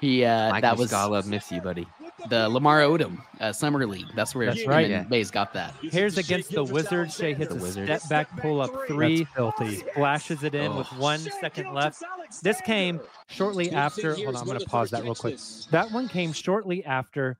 [0.00, 1.86] He uh, Mike that was Muscala, miss you, buddy.
[2.28, 4.06] The Lamar Odom uh, summer league.
[4.14, 4.82] That's where That's him right.
[4.84, 5.02] and Yeah.
[5.04, 5.74] Bays got that.
[5.82, 7.16] Here's against the Wizards.
[7.16, 7.86] Shai hits The a Wizards.
[8.04, 9.76] step back pull up three, filthy.
[9.76, 10.98] splashes it in with Oh.
[11.00, 12.02] one second left.
[12.42, 14.14] This came shortly after.
[14.14, 15.38] Hold on, I'm going to pause that real quick.
[15.70, 17.38] That one came shortly after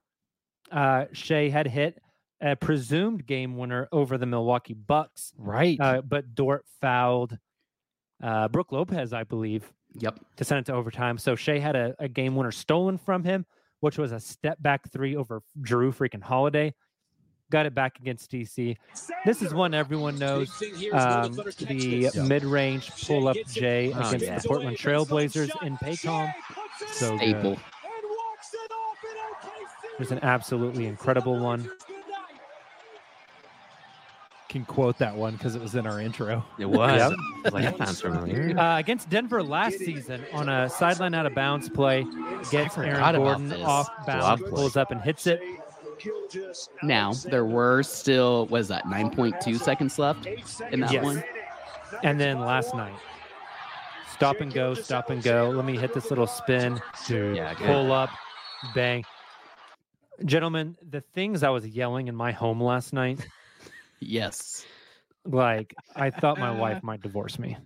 [0.73, 2.01] uh, Shai had hit
[2.41, 5.79] a presumed game winner over the Milwaukee Bucks, Right.
[5.81, 7.37] uh, but Dort fouled
[8.23, 10.19] uh, Brook Lopez, I believe, Yep.
[10.37, 11.19] to send it to overtime.
[11.19, 13.45] So Shai had a, a game winner stolen from him,
[13.81, 16.75] which was a step back three over Jrue freaking Holiday.
[17.51, 18.77] Got it back against DC.
[19.27, 20.51] This is one everyone knows.
[20.93, 26.33] Um, the mid range pull up J against the Portland Trailblazers in Paycom.
[26.93, 27.59] So good.
[29.99, 31.69] There's an absolutely incredible one.
[34.51, 36.45] Can quote that one because it was in our intro.
[36.59, 36.91] It was.
[36.99, 37.13] Yep.
[37.13, 38.59] I was like, that sounds familiar.
[38.59, 42.05] Uh, against Denver last season on a sideline out of bounds play,
[42.51, 45.41] gets Aaron Gordon off bounds, Blob pulls up and hits it.
[46.83, 51.05] Now there were still was that 9.2 seconds left in that Yes.
[51.05, 51.23] one.
[52.03, 52.99] And then last night,
[54.13, 55.51] stop and go, stop and go.
[55.55, 57.37] Let me hit this little spin, Dude.
[57.37, 58.11] Yeah, pull up,
[58.75, 59.05] bang.
[60.25, 63.27] Gentlemen, the things I was yelling in my home last night,
[64.01, 64.67] Yes.
[65.27, 67.57] like I thought my wife might divorce me.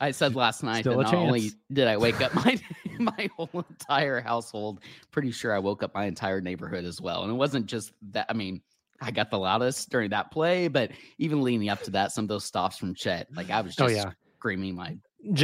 [0.00, 1.56] I said last night Still that a not only chance.
[1.72, 2.56] did I wake up my
[2.98, 4.80] my whole entire household,
[5.12, 7.22] pretty sure I woke up my entire neighborhood as well.
[7.22, 8.26] And it wasn't just that.
[8.28, 8.62] I mean,
[9.00, 12.28] I got the loudest during that play, but even leading up to that, some of
[12.28, 14.12] those stops from Chet, like I was Oh, just yeah.
[14.38, 14.96] screaming my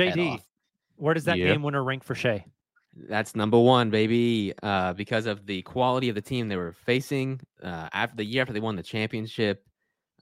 [0.04, 0.46] head JD, off.
[0.96, 1.46] where does that Yep.
[1.46, 2.44] game winner rank for Shai?
[2.96, 4.52] That's number one, baby.
[4.62, 8.42] Uh, because of the quality of the team they were facing uh, after the year
[8.42, 9.64] after they won the championship.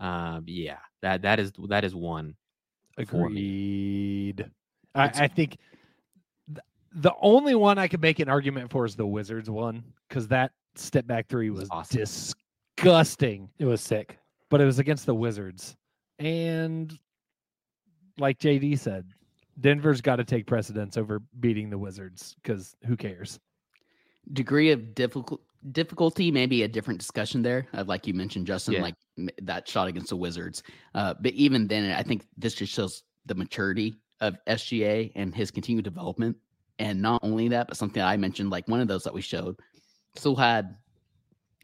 [0.03, 2.35] Um, yeah, that that is that is one.
[2.99, 4.51] Agreed.
[4.95, 5.57] I, I think
[6.49, 6.59] th-
[6.95, 10.53] the only one I could make an argument for is the Wizards one because that
[10.75, 12.01] step back three was awesome.
[12.01, 14.19] disgusting, It was sick.
[14.51, 15.77] but it was against the Wizards.
[16.19, 16.99] And
[18.19, 19.07] like JD said,
[19.61, 23.39] Denver's got to take precedence over beating the Wizards because who cares?
[24.35, 28.83] degree of difficult difficulty maybe a different discussion there uh, like you mentioned justin Yeah.
[28.83, 28.95] like
[29.43, 30.63] that shot against the wizards
[30.95, 35.51] uh, but even then i think this just shows the maturity of sga and his
[35.53, 36.37] continued development
[36.81, 39.55] and not only that but something i mentioned like one of those that we showed
[40.17, 40.75] still had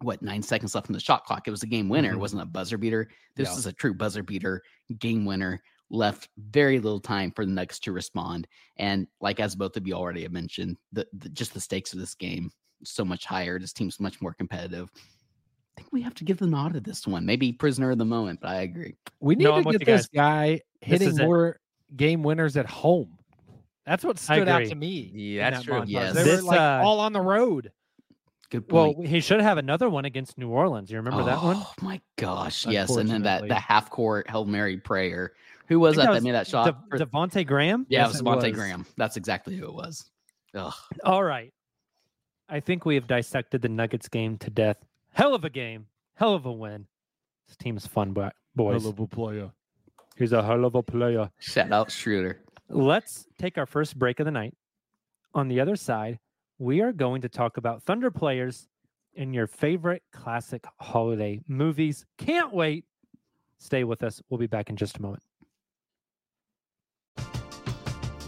[0.03, 2.21] what nine seconds left in the shot clock it was a game winner it Mhm.
[2.21, 3.57] wasn't a buzzer beater this Yeah.
[3.59, 4.63] is a true buzzer beater
[4.99, 8.47] game winner left very little time for the Nuggets to respond.
[8.77, 11.99] And like as both of you already have mentioned, the, the just the stakes of
[11.99, 12.51] this game
[12.85, 13.59] so much higher.
[13.59, 14.91] This team's much more competitive.
[15.77, 17.25] I think we have to give the nod to this one.
[17.25, 18.97] Maybe prisoner of the moment, but I agree.
[19.21, 21.25] We need No, to get this guy hitting is it.
[21.25, 21.61] more
[21.97, 23.17] game winners at home.
[23.87, 25.11] That's what stood out to me.
[25.15, 25.81] Yeah, that's that true.
[25.83, 25.89] montage.
[25.89, 26.15] Yes.
[26.15, 27.73] They This, were like uh, all on the road.
[28.51, 29.09] Good Well, point.
[29.09, 30.91] he should have another one against New Orleans.
[30.91, 31.57] You remember that one?
[31.59, 32.95] Oh my gosh, yes.
[32.97, 35.33] And then that the half court Hail Mary prayer.
[35.69, 36.65] Who was think that that that made that shot?
[36.65, 37.87] De- For- Devonte Graham.
[37.91, 38.51] yeah, yes, it it was Monte.
[38.53, 38.87] Graham.
[38.97, 40.11] That's exactly who it was.
[40.55, 40.73] Ugh.
[41.05, 41.53] All right.
[42.49, 44.79] I think we have dissected the Nuggets game to death.
[45.13, 45.87] Hell of a game.
[46.15, 46.87] Hell of a win.
[47.47, 48.83] This team is fun, bo- boys.
[48.83, 49.51] Hell of a player.
[50.17, 51.31] He's a hell of a player.
[51.39, 52.41] Shout out Schroeder.
[52.69, 54.55] Let's take our first break of the night.
[55.35, 56.19] On the other side,
[56.59, 58.69] we are going to talk about Thunder players
[59.15, 62.05] in your favorite classic holiday movies.
[62.19, 62.85] Can't wait.
[63.59, 64.23] Stay with us.
[64.29, 65.23] We'll be back in just a moment.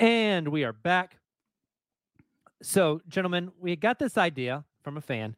[0.00, 1.18] And we are back.
[2.62, 5.36] So, gentlemen, we got this idea from a fan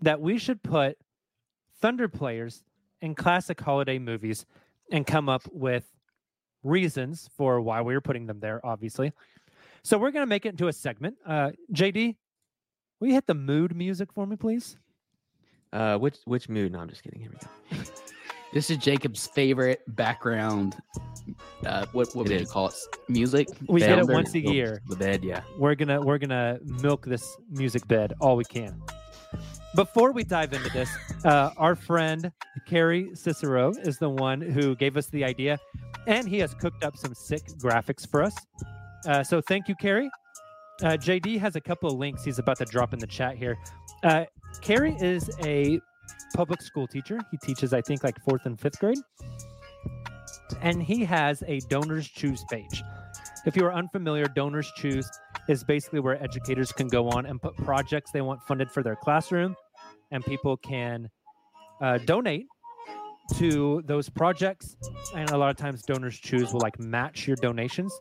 [0.00, 0.96] that we should put
[1.82, 2.64] Thunder players
[3.02, 4.46] in classic holiday movies
[4.90, 5.84] and come up with
[6.62, 9.12] reasons for why we were putting them there, obviously.
[9.82, 11.18] So, we're going to make it into a segment.
[11.26, 12.16] Uh, JD,
[13.00, 14.78] will you hit the mood music for me, please?
[15.74, 16.72] Uh, which which mood?
[16.72, 17.20] No, I'm just kidding.
[17.20, 17.84] Here we go.
[18.52, 20.76] This is Jacob's favorite background.
[21.64, 22.74] Uh, what what It would you call it?
[23.08, 23.48] Music.
[23.68, 24.82] We get it once a year.
[24.88, 25.42] The bed, yeah.
[25.56, 28.82] we're gonna we're gonna milk this music bed all we can.
[29.76, 30.90] Before we dive into this,
[31.24, 32.32] uh, our friend
[32.66, 35.56] Carrie Cicero is the one who gave us the idea,
[36.08, 38.34] and he has cooked up some sick graphics for us.
[39.06, 40.10] Uh, so thank you, Carrie.
[40.82, 43.56] Uh, JD has a couple of links he's about to drop in the chat here.
[44.02, 44.24] Uh,
[44.60, 45.78] Carrie is a
[46.34, 47.18] public school teacher.
[47.30, 48.98] He teaches, I think, like fourth and fifth grade,
[50.60, 52.82] and he has a donors choose page.
[53.46, 55.08] If you are unfamiliar, donors choose
[55.48, 58.96] is basically where educators can go on and put projects they want funded for their
[58.96, 59.56] classroom,
[60.10, 61.08] and people can
[61.80, 62.46] uh, donate
[63.36, 64.76] to those projects.
[65.14, 67.98] And a lot of times, donors choose will like match your donations.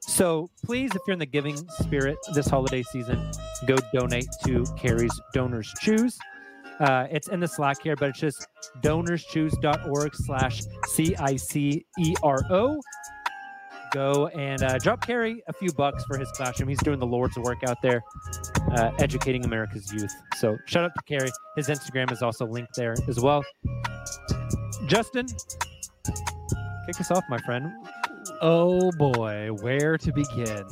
[0.00, 3.18] So please, if you're in the giving spirit this holiday season,
[3.66, 6.18] go donate to Carrie's Donors Choose.
[6.80, 8.46] Uh, it's in the Slack here, but it's just
[8.82, 12.80] donorschoose.org slash C-I-C-E-R-O.
[13.92, 16.68] Go and uh, drop Carrie a few bucks for his classroom.
[16.68, 18.02] He's doing the Lord's work out there,
[18.72, 20.12] uh, educating America's youth.
[20.36, 21.30] So shout out to Carrie.
[21.56, 23.44] His Instagram is also linked there as well.
[24.88, 25.26] Justin,
[26.86, 27.70] kick us off, my friend.
[28.42, 30.64] Oh boy, where to begin?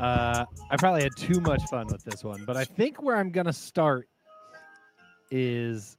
[0.00, 3.30] Uh, I probably had too much fun with this one, but I think where I'm
[3.30, 4.08] gonna start
[5.32, 5.96] is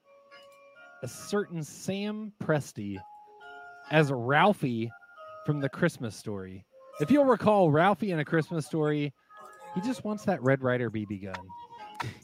[1.01, 2.97] a certain Sam Presti
[3.91, 4.89] as Ralphie
[5.45, 6.63] from the Christmas Story.
[7.01, 9.11] If you'll recall, Ralphie in a Christmas Story,
[9.73, 11.47] he just wants that Red Ryder BB gun.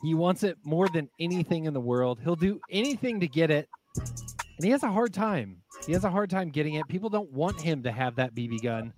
[0.03, 2.19] He wants it more than anything in the world.
[2.23, 5.57] He'll do anything to get it, and he has a hard time.
[5.87, 6.87] He has a hard time getting it.
[6.87, 8.93] People don't want him to have that BB gun.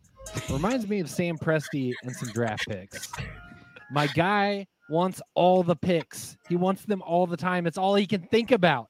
[0.50, 3.08] Reminds me of Sam Presti and some draft picks.
[3.90, 6.38] My guy wants all the picks.
[6.50, 7.66] He wants them all the time.
[7.66, 8.90] It's all he can think about.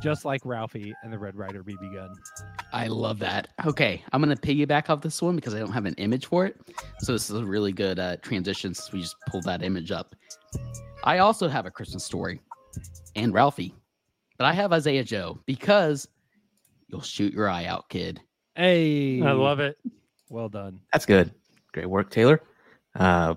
[0.00, 2.14] Just like Ralphie and the Red Ryder BB gun.
[2.72, 3.48] I love that.
[3.64, 6.56] Okay, I'm gonna piggyback off this one because I don't have an image for it.
[6.98, 10.14] So this is a really good uh, transition since we just pulled that image up.
[11.04, 12.40] I also have a Christmas story
[13.16, 13.74] and Ralphie,
[14.36, 16.06] but I have Isaiah Joe because
[16.88, 18.20] you'll shoot your eye out, kid.
[18.56, 19.78] Hey, I love it.
[20.28, 20.80] Well done.
[20.92, 21.32] That's good.
[21.72, 22.40] Great work, Tayler.
[22.94, 23.34] Uh,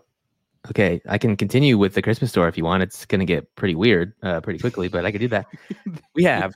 [0.70, 2.84] okay, I can continue with the Christmas story if you want.
[2.84, 5.46] It's going to get pretty weird uh, pretty quickly, but I can do that.
[6.16, 6.54] we have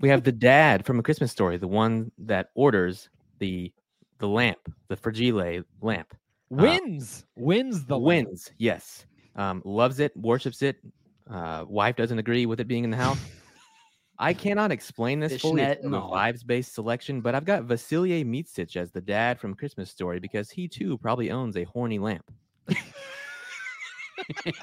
[0.00, 3.08] we have the dad from a Christmas story, the one that orders
[3.38, 3.72] the
[4.18, 4.58] the lamp,
[4.88, 6.14] the fragile lamp.
[6.50, 7.24] Wins.
[7.36, 8.28] wins the lamp.
[8.28, 8.50] wins.
[8.58, 9.06] Yes,
[9.36, 10.76] um, loves it, worships it.
[11.30, 13.18] Uh, wife doesn't agree with it being in the house.
[14.18, 15.62] I cannot explain this fully.
[15.62, 16.12] It's and a all.
[16.12, 20.68] vibes-based selection, but I've got Vasilije Micic as the dad from Christmas Story because he
[20.68, 22.30] too probably owns a horny lamp.
[24.44, 24.56] Gives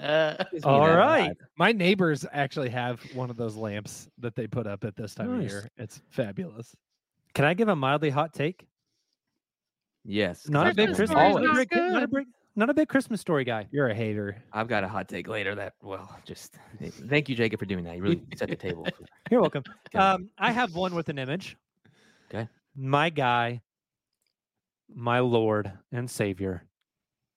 [0.00, 1.30] me All that right.
[1.30, 1.36] vibe.
[1.58, 5.36] My neighbors actually have one of those lamps that they put up at this time
[5.38, 5.46] Nice.
[5.46, 5.70] of year.
[5.76, 6.74] It's fabulous.
[7.34, 8.66] Can I give a mildly hot take?
[10.04, 10.48] Yes.
[10.48, 11.10] Not a I've big Christmas.
[11.18, 11.44] always.
[11.44, 13.66] Not a big, not a big, not a big Christmas story guy.
[13.72, 14.42] You're a hater.
[14.52, 15.54] I've got a hot take later.
[15.54, 16.56] That well, just
[17.08, 17.96] thank you, Jacob, for doing that.
[17.96, 18.86] You really set the table.
[19.30, 19.64] You're welcome.
[19.94, 21.56] Um, I have one with an image.
[22.30, 22.48] Okay.
[22.76, 23.62] My guy,
[24.94, 26.64] my Lord and Savior,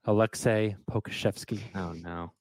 [0.10, 1.60] Aleksej Pokusevski.
[1.76, 2.32] Oh no.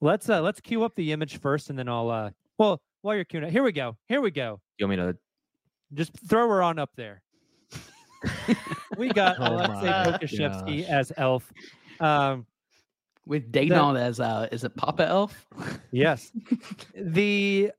[0.00, 3.24] Let's uh let's cue up the image first, and then I'll uh well while you're
[3.24, 3.96] queuing up, here we go.
[4.06, 4.60] Here we go.
[4.78, 5.16] You want me to?
[5.94, 7.22] Just throw her on up there.
[8.98, 10.90] we got Oh Aleksej my Pokusevski gosh.
[10.90, 11.52] as Elf.
[12.00, 12.46] Um,
[13.26, 15.46] With Donald as uh, is it Papa Elf?
[15.90, 16.32] Yes.
[16.94, 17.70] the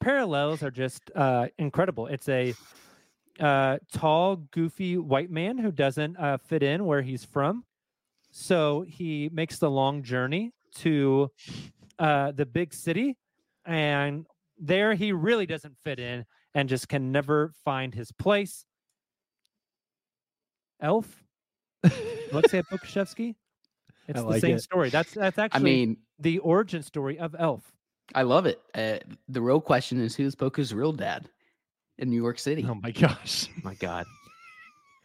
[0.00, 2.06] parallels are just uh, incredible.
[2.06, 2.54] It's a
[3.40, 7.64] uh, tall, goofy white man who doesn't uh, fit in where he's from.
[8.32, 11.30] So he makes the long journey to
[11.98, 13.16] uh, the big city.
[13.64, 14.26] And
[14.58, 16.24] there he really doesn't fit in
[16.54, 18.64] and just can never find his place.
[20.80, 21.22] Elf,
[21.84, 23.36] Aleksej Pokusevski.
[24.08, 24.62] It's the like same it.
[24.62, 24.90] story.
[24.90, 27.62] That's that's actually I actually mean, the origin story of Elf.
[28.14, 28.60] I love it.
[28.74, 31.28] Uh, the real question is who's Poka's real dad
[31.98, 32.66] in New York City?
[32.68, 33.48] Oh my gosh.
[33.62, 34.06] My God.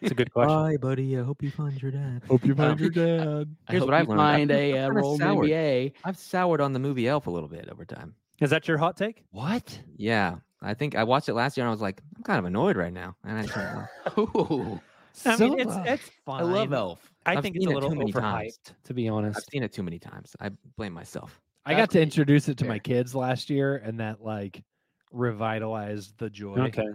[0.02, 0.56] It's a good question.
[0.56, 1.18] Bye, buddy.
[1.18, 2.24] I hope you find your dad.
[2.28, 3.56] Hope you find find your your dad.
[3.68, 4.22] I Here's hope what I've learned.
[4.22, 5.50] I've find been- a I've uh, kinda role soured.
[5.50, 5.94] NBA.
[6.04, 8.16] I've soured on the movie Elf a little bit over time.
[8.40, 9.24] Is that your hot take?
[9.32, 9.82] What?
[9.96, 12.46] Yeah, I think I watched it last year and I was like, I'm kind of
[12.46, 13.16] annoyed right now.
[13.24, 13.70] And I just went,
[14.18, 14.22] "Oh,
[14.54, 14.82] Ooh,
[15.26, 16.42] I mean, it's So, uh, it's fine.
[16.42, 17.12] I love Elf.
[17.26, 18.60] I I've think it's a little too many overhyped, times.
[18.84, 19.38] to be honest.
[19.40, 20.36] I've seen it too many times.
[20.40, 21.42] I blame myself.
[21.66, 24.64] I got to introduce it to my kids last year, and that like
[25.12, 26.56] revitalized the joy.
[26.60, 26.88] Okay.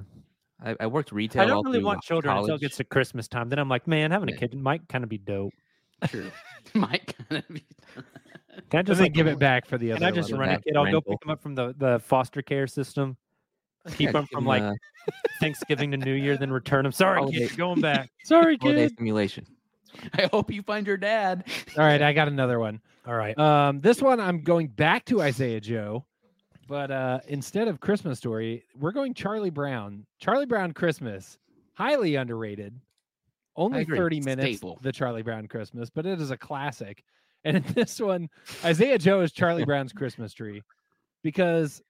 [0.64, 1.42] I, I worked retail.
[1.42, 3.48] I don't all really want children until it gets to Christmas time.
[3.48, 5.52] Then I'm like, man, having a kid might kind of be dope.
[6.08, 6.30] True.
[6.74, 7.64] Might kind of be.
[8.70, 9.98] Can I Just just like like give it back for the other.
[10.00, 10.76] Can I just run a back kid?
[10.76, 13.16] I'll go pick them up from the, the foster care system.
[13.96, 14.62] Keep them from like
[15.40, 16.92] Thanksgiving to New Year, then return them.
[16.92, 18.10] Sorry, Holiday- kid, going back.
[18.24, 18.96] Sorry, holiday kid.
[18.96, 19.46] simulation.
[20.14, 21.44] I hope you find your dad.
[21.76, 22.80] All right, I got another one.
[23.06, 23.36] All right.
[23.38, 26.06] Um, this one I'm going back to Isaiah Joe,
[26.68, 30.06] but uh, instead of Christmas Story, we're going Charlie Brown.
[30.18, 31.38] Charlie Brown Christmas,
[31.74, 32.78] highly underrated.
[33.54, 34.78] Only 30 minutes, Staple.
[34.80, 37.04] the Charlie Brown Christmas, but it is a classic.
[37.44, 38.28] And in this one,
[38.64, 40.62] Isaiah Joe is Charlie Brown's Christmas tree
[41.22, 41.82] because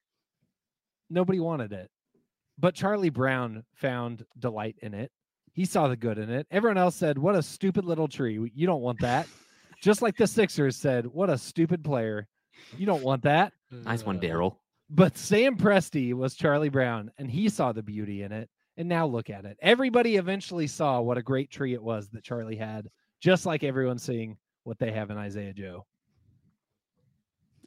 [1.09, 1.89] nobody wanted it.
[2.59, 5.12] But Charlie Brown found delight in it.
[5.53, 6.47] He saw the good in it.
[6.51, 8.51] Everyone else said, What a stupid little tree.
[8.55, 9.29] You don't want that.
[9.81, 12.27] Just like the Sixers said, What a stupid player.
[12.77, 13.53] You don't want that.
[13.70, 14.57] Nice one, Daryl.
[14.95, 18.51] But Sam Presti was Charlie Brown, and he saw the beauty in it.
[18.76, 19.57] And now look at it.
[19.62, 22.88] Everybody eventually saw what a great tree it was that Charlie had,
[23.20, 25.86] just like everyone's seeing what they have in Isaiah Joe.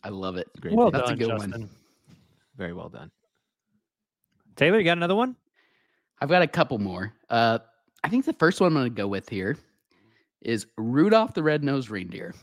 [0.03, 0.47] I love it.
[0.61, 0.76] Great.
[0.76, 1.01] well pick.
[1.01, 1.51] That's a done, good one.
[1.51, 1.69] Justin.
[2.57, 3.11] Very well done.
[4.55, 5.36] Tayler, you got another one?
[6.21, 7.13] I've got a couple more.
[7.30, 7.59] Uh,
[8.03, 9.57] I think the first one I'm going to go with here
[10.41, 12.34] is Rudolph the Red-Nosed Reindeer.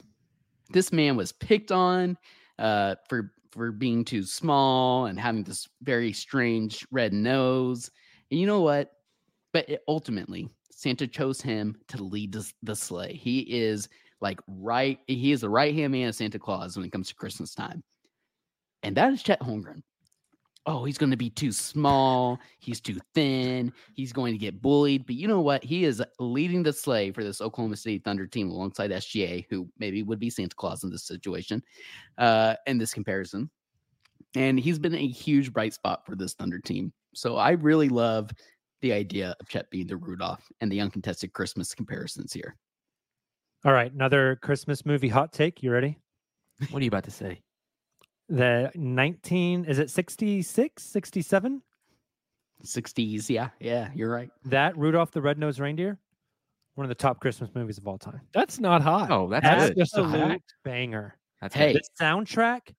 [0.71, 2.17] This man was picked on
[2.59, 7.91] uh, for for being too small and having this very strange red nose.
[8.31, 8.93] And you know what?
[9.53, 13.15] But it, ultimately, Santa chose him to lead the, the sleigh.
[13.15, 13.89] He is
[14.21, 14.99] like right.
[15.07, 17.83] He is the right hand man of Santa Claus when it comes to Christmas time,
[18.83, 19.83] and that is Chet Holmgren
[20.67, 22.39] oh, he's going to be too small.
[22.61, 23.73] He's too thin.
[23.95, 25.07] He's going to get bullied.
[25.07, 25.65] But you know what?
[25.65, 30.03] He is leading the sleigh for this Oklahoma City Thunder team alongside SGA, who maybe
[30.03, 31.63] would be Santa Claus in this situation,
[32.19, 33.51] uh, in this comparison.
[34.35, 36.93] And he's been a huge bright spot for this Thunder team.
[37.15, 38.31] So I really love
[38.81, 42.57] the idea of Chet being the Rudolph and the uncontested Christmas comparisons here.
[43.65, 43.93] All right.
[43.93, 45.63] Another Christmas movie hot take.
[45.63, 45.99] You ready?
[46.71, 47.43] What are you about to say?
[48.33, 51.63] The 19, is it 66, 67?
[52.65, 53.29] 60s.
[53.29, 53.51] Yeah.
[53.61, 53.91] Yeah.
[53.95, 54.31] You're right.
[54.47, 55.99] That Rudolph the Red-Nosed Reindeer,
[56.75, 58.23] one of the top Christmas movies of all time.
[58.33, 59.11] That's not hot.
[59.11, 59.77] Oh, that's That's good.
[59.77, 61.15] just a Absolute banger.
[61.43, 61.83] That's Hey, good.
[61.83, 62.73] The soundtrack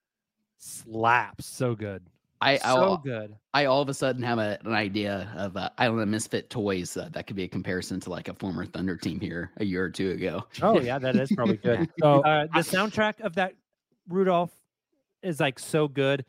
[0.57, 1.45] slaps.
[1.45, 2.01] So good.
[2.41, 3.35] I, I, so good.
[3.53, 6.97] I all of a sudden have a, an idea of uh, Island of Misfit toys
[6.97, 9.83] uh, that could be a comparison to like a former Thunder team here a year
[9.83, 10.47] or two ago.
[10.63, 11.87] Oh yeah, that is probably good.
[12.01, 13.53] So uh, the soundtrack of that
[14.09, 14.51] Rudolph
[15.23, 16.25] is like so good.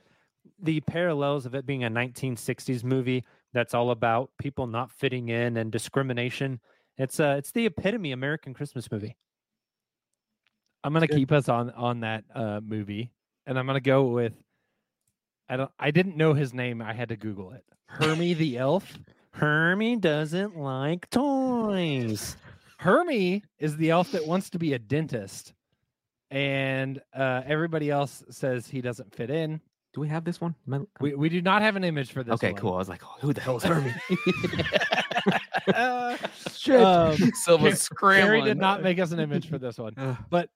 [0.62, 5.56] The parallels of it being a 1960s movie that's all about people not fitting in
[5.56, 6.60] and discrimination.
[6.96, 9.16] It's uh it's the epitome American Christmas movie.
[10.84, 13.10] I'm gonna keep us on on that uh, movie,
[13.46, 14.34] and I'm gonna go with.
[15.48, 15.70] I don't.
[15.78, 16.82] I didn't know his name.
[16.82, 17.64] I had to Google it.
[17.86, 18.98] Hermie the elf.
[19.32, 22.36] Hermie doesn't like toys.
[22.78, 25.54] Hermie is the elf that wants to be a dentist,
[26.30, 29.60] and uh, everybody else says he doesn't fit in.
[29.94, 30.54] Do we have this one?
[30.72, 32.34] I- We, we do not have an image for this.
[32.34, 32.60] okay, one.
[32.60, 32.74] cool.
[32.74, 33.94] I was like, oh, who the hell is Hermie?
[35.72, 36.16] Uh,
[36.54, 36.80] Shit.
[36.80, 39.94] um, Silva Carrie did not make us an image for this one,
[40.30, 40.48] but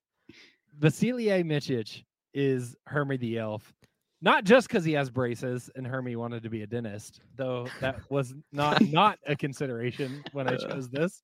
[0.78, 2.04] Vasilije Micic
[2.34, 3.72] is Hermie the elf.
[4.20, 8.00] Not just because he has braces and Hermie wanted to be a dentist, though that
[8.10, 11.22] was not not a consideration when I chose this.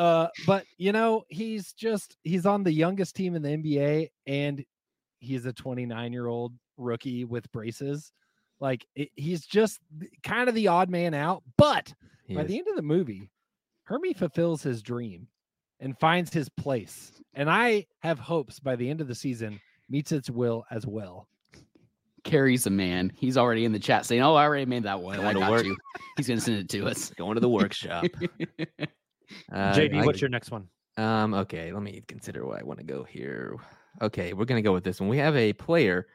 [0.00, 4.64] Uh, but you know, he's just he's on the youngest team in the NBA, and
[5.18, 8.10] he's a 29 year old rookie with braces.
[8.60, 9.78] Like it, he's just
[10.24, 11.92] kind of the odd man out, but
[12.24, 12.48] He by is.
[12.48, 13.30] the end of the movie,
[13.84, 15.28] Hermie fulfills his dream
[15.80, 17.12] and finds his place.
[17.34, 21.28] And I have hopes by the end of the season meets its will as well.
[22.24, 23.12] Carrie's a man.
[23.16, 25.16] He's already in the chat saying, "Oh, I already made that one.
[25.16, 25.64] Going I to got work.
[25.66, 25.76] you."
[26.16, 27.10] He's gonna send it to us.
[27.16, 28.04] going to the workshop.
[29.52, 30.68] Uh, JD, I- what's your next one?
[30.96, 33.56] Um, okay, let me consider what I want to go here.
[34.02, 35.08] Okay, we're gonna go with this one.
[35.08, 36.06] We have a player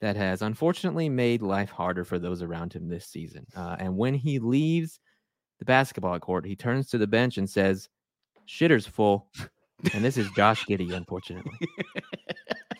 [0.00, 3.46] that has unfortunately made life harder for those around him this season.
[3.56, 4.98] Uh, and when he leaves
[5.60, 7.88] the basketball court, he turns to the bench and says,
[8.48, 9.28] "Shitter's full."
[9.94, 11.52] And this is Josh Giddey, unfortunately.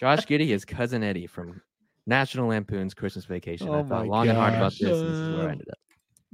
[0.01, 1.63] Josh Giddey is cousin Eddie from
[2.07, 3.69] National Lampoon's Christmas Vacation.
[3.69, 4.83] I Oh thought my long and hard about this.
[4.83, 5.79] and This is where I ended up.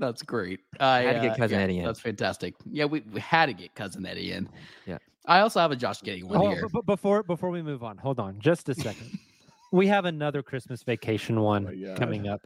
[0.01, 0.61] That's great.
[0.80, 1.84] I had to get uh, Cousin yeah, Eddie in.
[1.84, 2.55] That's fantastic.
[2.70, 4.48] Yeah, we, we had to get cousin Eddie in.
[4.86, 4.96] Yeah.
[5.26, 6.66] I also have a Josh Giddey one Oh, here.
[6.72, 9.18] but before before we move on, hold on just a second.
[9.72, 11.98] we have another Christmas vacation one my God.
[11.98, 12.40] coming up.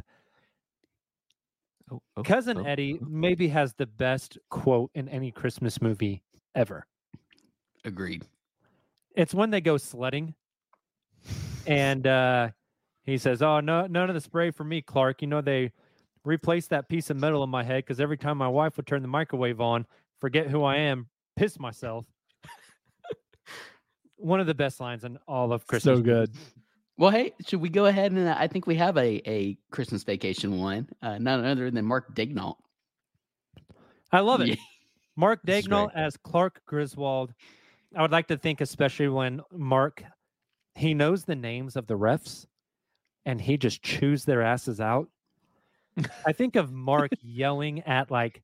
[1.93, 3.07] Oh, oh, Cousin oh, Eddie oh.
[3.09, 6.25] maybe has the best quote in any Christmas movie
[6.57, 6.85] ever.
[7.85, 8.25] Agreed.
[9.15, 10.35] It's when they go sledding,
[11.69, 12.49] and uh,
[13.05, 15.23] he says, "Oh no, none of the spray for me, Clark.
[15.23, 15.71] You know they
[16.25, 19.03] replaced that piece of metal in my head because every time my wife would turn
[19.03, 19.87] the microwave on,
[20.21, 22.07] forget who I am, piss myself."
[24.17, 25.99] One of the best lines in all of Christmas.
[25.99, 26.31] so good.
[26.97, 30.05] Well, hey, should we go ahead and uh, I think we have a a Christmas
[30.05, 32.57] vacation one, uh, none other than Mark Daigneault.
[34.13, 34.49] I love it.
[34.49, 34.55] Yeah.
[35.17, 37.33] Mark This is as Clark Griswold.
[37.97, 40.03] I would like to think, especially when Mark,
[40.75, 42.47] he knows the names of the refs
[43.25, 45.09] and he just chews their asses out.
[46.27, 48.43] I think of Mark yelling at like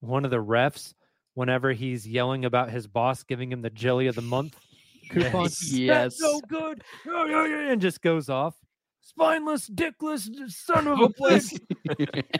[0.00, 0.94] one of the refs
[1.34, 4.56] whenever he's yelling about his boss giving him the jelly of the month
[5.10, 5.48] coupon.
[5.62, 6.16] Yes.
[6.16, 6.82] That's so good.
[7.06, 8.54] Yeah, yeah, yeah," And just goes off.
[9.00, 12.24] Spineless, dickless son of a bitch.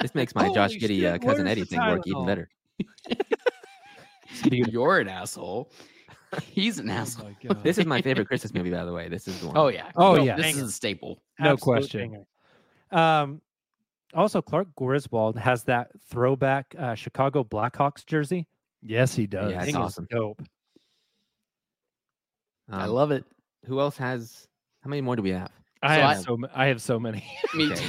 [0.00, 2.26] This makes my Josh Holy Giddey shit, uh, cousin Eddie thing work even Tylenol?
[2.28, 2.48] better.
[4.44, 5.72] You're an asshole.
[6.44, 7.24] He's an Oh asshole.
[7.26, 7.64] my God.
[7.64, 9.08] This is my favorite Christmas movie, by the way.
[9.08, 9.56] This is the one.
[9.56, 9.90] Oh yeah.
[9.96, 10.36] Oh, No, yeah.
[10.36, 10.62] This Banger.
[10.64, 11.20] is a staple.
[11.40, 12.24] No Absolute question.
[12.92, 13.02] banger.
[13.04, 13.40] Um,
[14.14, 18.46] also, Clark Griswold has that throwback uh, Chicago Blackhawks jersey.
[18.82, 19.52] yes, he does.
[19.52, 20.06] Yeah, I it's think awesome.
[20.10, 20.42] dope.
[22.70, 23.24] I Um, love it.
[23.66, 24.46] Who else has?
[24.82, 25.50] How many more do we have?
[25.82, 27.24] I So have I- so I have so many.
[27.54, 27.84] Me too.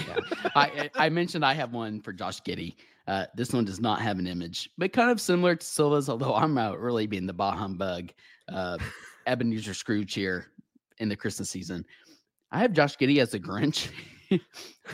[0.55, 2.75] I, I I mentioned I have one for Josh Giddey.
[3.07, 6.35] Uh, this one does not have an image, but kind of similar to Silva's, although
[6.35, 8.11] I'm out really being the bah humbug,
[8.47, 8.77] uh,
[9.25, 10.47] Ebenezer Scrooge here
[10.99, 11.83] in the Christmas season.
[12.51, 13.89] I have Josh Giddey as the Grinch.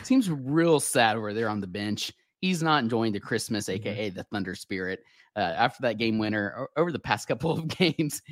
[0.02, 2.12] Seems real sad over there on the bench.
[2.40, 5.00] He's not enjoying the Christmas, aka the Thunder Spirit.
[5.34, 8.22] Uh, after that game winner, over the past couple of games,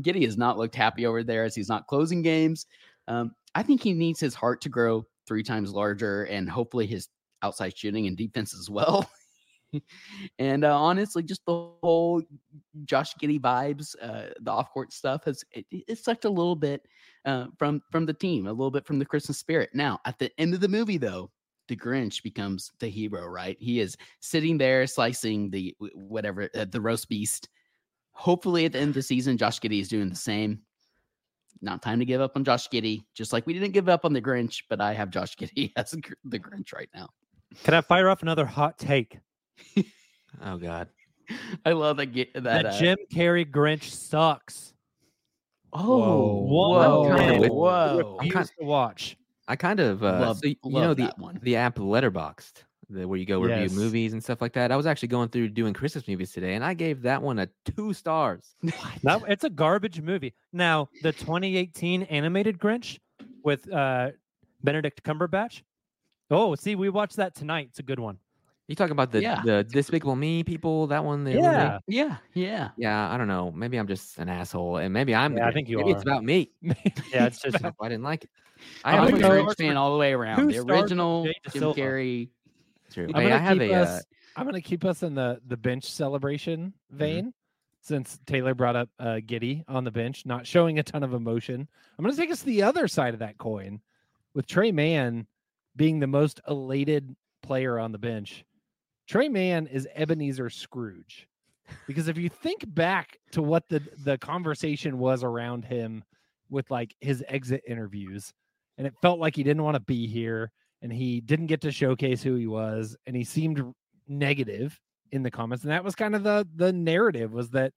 [0.00, 2.66] Giddey has not looked happy over there as he's not closing games.
[3.08, 7.08] Um, I think he needs his heart to grow three times larger and hopefully his
[7.42, 9.08] outside shooting and defense as well.
[10.38, 11.52] and uh, honestly, just the
[11.82, 12.22] whole
[12.84, 16.56] Josh Giddey vibes, uh, the off court stuff has it, it- it sucked a little
[16.56, 16.82] bit
[17.24, 19.70] uh, from from the team, a little bit from the Christmas spirit.
[19.74, 21.30] Now, at the end of the movie, though,
[21.68, 23.56] the Grinch becomes the hero, right?
[23.58, 27.48] He is sitting there slicing the whatever uh, the roast beast.
[28.12, 30.60] Hopefully, at the end of the season, Josh Giddey is doing the same.
[31.60, 34.12] Not time to give up on Josh Giddey, just like we didn't give up on
[34.12, 35.90] the Grinch, but I have Josh Giddey as
[36.24, 37.08] the Grinch right now.
[37.62, 39.18] Can I fire off another hot take?
[40.42, 40.88] Oh God.
[41.64, 42.06] I love that.
[42.06, 44.73] Get, that That uh, Jim Carrey Grinch sucks.
[45.74, 47.48] Oh, Whoa, whoa, man.
[47.50, 48.18] whoa!
[48.20, 49.16] I'm Refuse to watch.
[49.48, 51.38] I kind of uh, Love- so you love know the that one.
[51.42, 53.72] the app Letterboxd, the, where you go review Yes.
[53.72, 54.70] movies and stuff like that.
[54.72, 57.48] I was actually going through doing Christmas movies today, and I gave that one a
[57.76, 58.54] two stars.
[59.02, 60.32] That, it's a garbage movie.
[60.52, 62.98] Now, the 2018 animated Grinch
[63.42, 64.10] with uh,
[64.62, 65.62] Benedict Cumberbatch.
[66.30, 67.66] Oh, see, we watched that tonight.
[67.70, 68.16] It's a good one.
[68.68, 69.42] You talking about the Yeah.
[69.44, 70.86] the Despicable Me people?
[70.86, 71.24] That one?
[71.24, 71.42] the movie?
[71.42, 71.78] Yeah.
[71.86, 72.70] Yeah, yeah.
[72.78, 73.10] yeah.
[73.12, 73.50] I don't know.
[73.52, 75.36] Maybe I'm just an asshole, and maybe I'm.
[75.36, 76.50] Yeah, I think you maybe it's about me.
[77.12, 78.30] Yeah, it's just I didn't like it.
[78.84, 80.48] I I'm have a gonna a go- Grinch fan all the way around.
[80.50, 81.76] The original Jim DeSilva.
[81.76, 82.28] Carrey.
[82.92, 83.08] True.
[83.14, 83.74] I'm Hey, gonna I have keep a.
[83.74, 84.04] Uh, us.
[84.36, 87.34] I'm gonna keep us in the the bench celebration vein,
[87.82, 91.68] since Tayler brought up uh, Giddey on the bench, not showing a ton of emotion.
[91.98, 93.80] I'm gonna take us to the other side of that coin
[94.32, 95.26] with Tre Mann
[95.76, 98.44] being the most elated player on the bench,
[99.06, 101.28] Tre Mann is Ebenezer Scrooge.
[101.86, 106.04] Because if you think back to what the the conversation was around him
[106.50, 108.32] with like his exit interviews,
[108.78, 110.50] and it felt like he didn't want to be here
[110.82, 113.62] and he didn't get to showcase who he was and he seemed
[114.08, 114.78] negative
[115.12, 117.72] in the comments and that was kind of the the narrative was that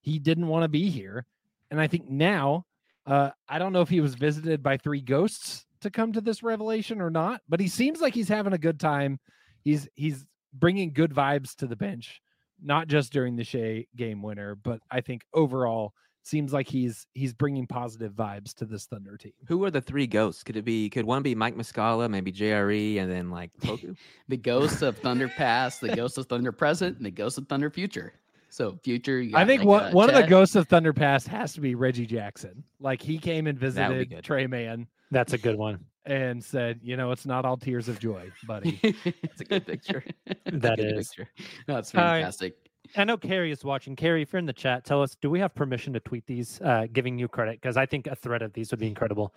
[0.00, 1.24] he didn't want to be here
[1.70, 2.64] and i think now
[3.06, 6.42] uh i don't know if he was visited by three ghosts to come to this
[6.42, 9.18] revelation or not but he seems like he's having a good time
[9.62, 12.20] he's he's bringing good vibes to the bench
[12.62, 15.92] not just during the Shai game winner but i think overall
[16.22, 20.06] seems like he's he's bringing positive vibes to this thunder team Who are the three
[20.06, 20.42] ghosts?
[20.42, 20.88] Could it be?
[20.88, 23.96] Could one be Mike Muscala, maybe JRE, and then like Poku?
[24.28, 27.70] The ghost of Thunder Past, the ghost of Thunder Present, and the ghost of Thunder
[27.70, 28.14] Future.
[28.48, 31.26] So future, you I think like, one uh, one of the ghosts of Thunder past
[31.28, 32.62] has to be Reggie Jackson.
[32.80, 34.24] Like he came and That would be visited.
[34.24, 35.84] Tre Mann That's a good one.
[36.04, 38.80] And said, "You know, it's not all tears of joy, buddy."
[39.22, 40.02] That's a good picture.
[40.26, 41.08] That's a That good is.
[41.08, 41.30] picture.
[41.68, 42.18] That's All right.
[42.20, 42.56] fantastic.
[42.96, 43.94] I know Carrie is watching.
[43.94, 46.60] Carrie, if you're in the chat, tell us, do we have permission to tweet these,
[46.60, 47.60] uh, giving you credit?
[47.60, 49.32] Because I think a thread of these would be incredible.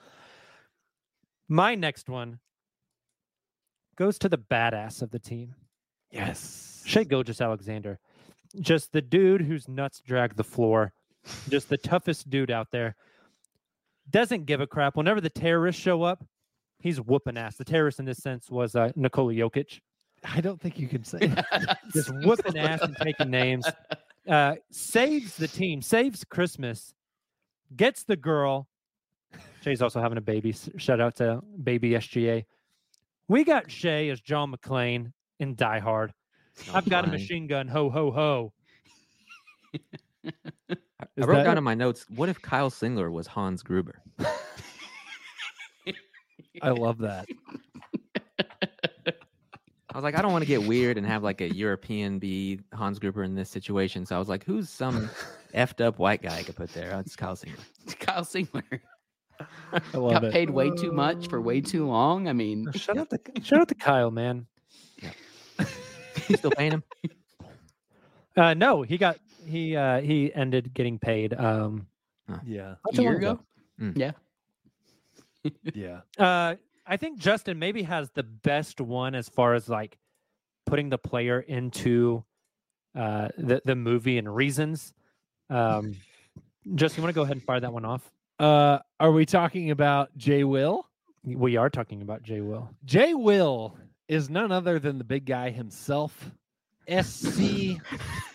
[1.47, 2.39] My next one
[3.95, 5.53] goes to the badass of the team,
[6.11, 6.81] yes.
[6.85, 7.99] Shai Gilgeous-Alexander.
[8.59, 10.91] Just the dude whose nuts drag the floor,
[11.49, 12.95] just the toughest dude out there.
[14.09, 14.97] Doesn't give a crap.
[14.97, 16.25] Whenever the terrorists show up,
[16.85, 17.55] he's whooping ass.
[17.55, 19.81] The terrorist in this sense was uh, Nikola Jokic.
[20.23, 21.79] I don't think you can say that.
[21.93, 23.67] just whooping ass and taking names.
[24.27, 26.95] Uh, saves the team, saves Christmas,
[27.75, 28.67] gets the girl.
[29.61, 30.51] Shai's also having a baby.
[30.77, 32.43] Shout out to baby SGA.
[33.27, 36.11] We got Shai as John McClane in Die Hard.
[36.73, 37.67] I've got a machine gun.
[37.67, 38.53] Ho ho ho.
[40.25, 40.29] I
[41.17, 42.07] wrote that- down in my notes.
[42.09, 44.01] What if Kyle Singler was Hans Gruber?
[46.65, 47.27] I love that.
[49.07, 52.59] I was like, I don't want to get weird and have like a European be
[52.73, 54.05] Hans Gruber in this situation.
[54.05, 55.09] So I was like, who's some
[55.55, 56.91] effed up white guy I could put there?
[56.93, 57.99] Oh, it's Kyle Singler.
[57.99, 58.79] Kyle Singler
[59.93, 60.31] I love got it.
[60.33, 62.27] paid way too much for way too long.
[62.27, 64.47] I mean, Shout out to shout out to Kyle, man.
[65.01, 65.11] Yeah.
[66.27, 66.83] You still paying him?
[68.35, 71.33] Uh, no, he got he uh he ended getting paid.
[71.33, 71.87] Um,
[72.45, 72.75] Yeah.
[72.91, 73.39] a year long ago.
[73.79, 73.97] Mm.
[73.97, 74.11] Yeah.
[75.73, 76.01] Yeah.
[76.17, 76.55] Uh,
[76.87, 79.97] I think Justin maybe has the best one as far as like
[80.65, 82.23] putting the player into
[82.95, 84.93] uh, the the movie and reasons.
[85.49, 85.95] Um,
[86.75, 88.11] Justin, you want to go ahead and fire that one off?
[88.39, 90.87] Uh, are we talking about Jay Will?
[91.23, 92.69] We are talking about Jay Will.
[92.85, 93.77] Jay Will
[94.07, 96.31] is none other than the big guy himself,
[96.87, 97.77] SC,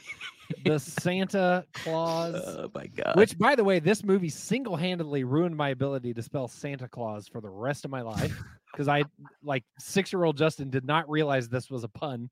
[0.65, 2.35] the Santa Claus.
[2.35, 3.17] Oh my god!
[3.17, 7.29] Which, by the way, this movie single handedly ruined my ability to spell Santa Claus
[7.29, 8.39] for the rest of my life
[8.73, 9.05] because I,
[9.43, 12.31] like six year old Justin, did not realize this was a pun.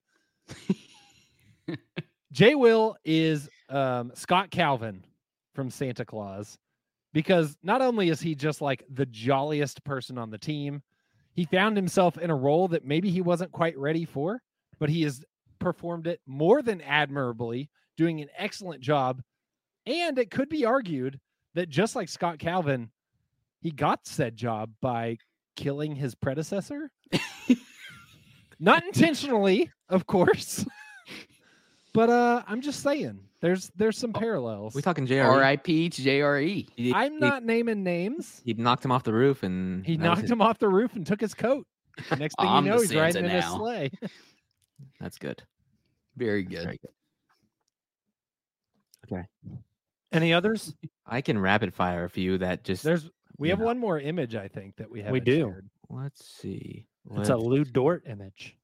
[2.33, 5.05] Jay Will is um, Scott Calvin
[5.55, 6.59] from Santa Clause
[7.13, 10.83] because not only is he just like the jolliest person on the team,
[11.35, 14.41] he found himself in a role that maybe he wasn't quite ready for,
[14.79, 15.23] but he has
[15.59, 19.21] performed it more than admirably, doing an excellent job.
[19.85, 21.21] And it could be argued
[21.55, 22.91] that just like Scott Calvin,
[23.61, 25.19] he got said job by
[25.57, 26.91] killing his predecessor.
[28.61, 30.65] Not intentionally, of course.
[31.93, 34.75] but uh I'm just saying there's there's some parallels.
[34.75, 35.25] we talking JRE?
[35.25, 35.91] R.I.P.
[35.91, 36.69] to JRE.
[36.77, 38.41] He, I'm he- not naming names.
[38.45, 40.31] He, knocked him off the roof, and He knocked it.
[40.31, 41.67] him off the roof and took his coat.
[42.17, 43.91] Next thing you know, he's riding Santa in a sleigh.
[45.01, 45.43] That's good.
[46.17, 46.65] Very good.
[46.65, 46.91] Very good.
[50.13, 50.75] Any others?
[51.07, 52.83] I can rapid fire a few that just.
[52.83, 53.67] There's we have know.
[53.67, 55.13] one more image, I think, that we have.
[55.13, 55.41] We do.
[55.51, 55.69] Shared.
[55.91, 56.87] Let's see.
[57.17, 58.57] It's a Let's, Lu Dort image.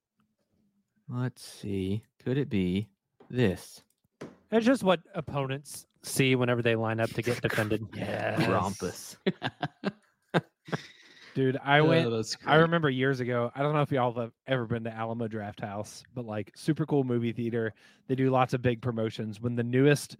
[1.09, 2.03] let's see.
[2.23, 2.87] Could it be
[3.29, 3.83] this?
[4.51, 7.81] It's just what opponents see whenever they line up to get defended.
[7.95, 8.35] Yeah.
[8.37, 9.17] Krampus.
[11.33, 12.61] Dude, I Oh, went that's I great.
[12.61, 13.51] remember years ago.
[13.55, 17.03] I don't know if y'all have ever been to Alamo Drafthouse, but like super cool
[17.03, 17.73] movie theater.
[18.07, 19.41] They do lots of big promotions.
[19.41, 20.15] When the newest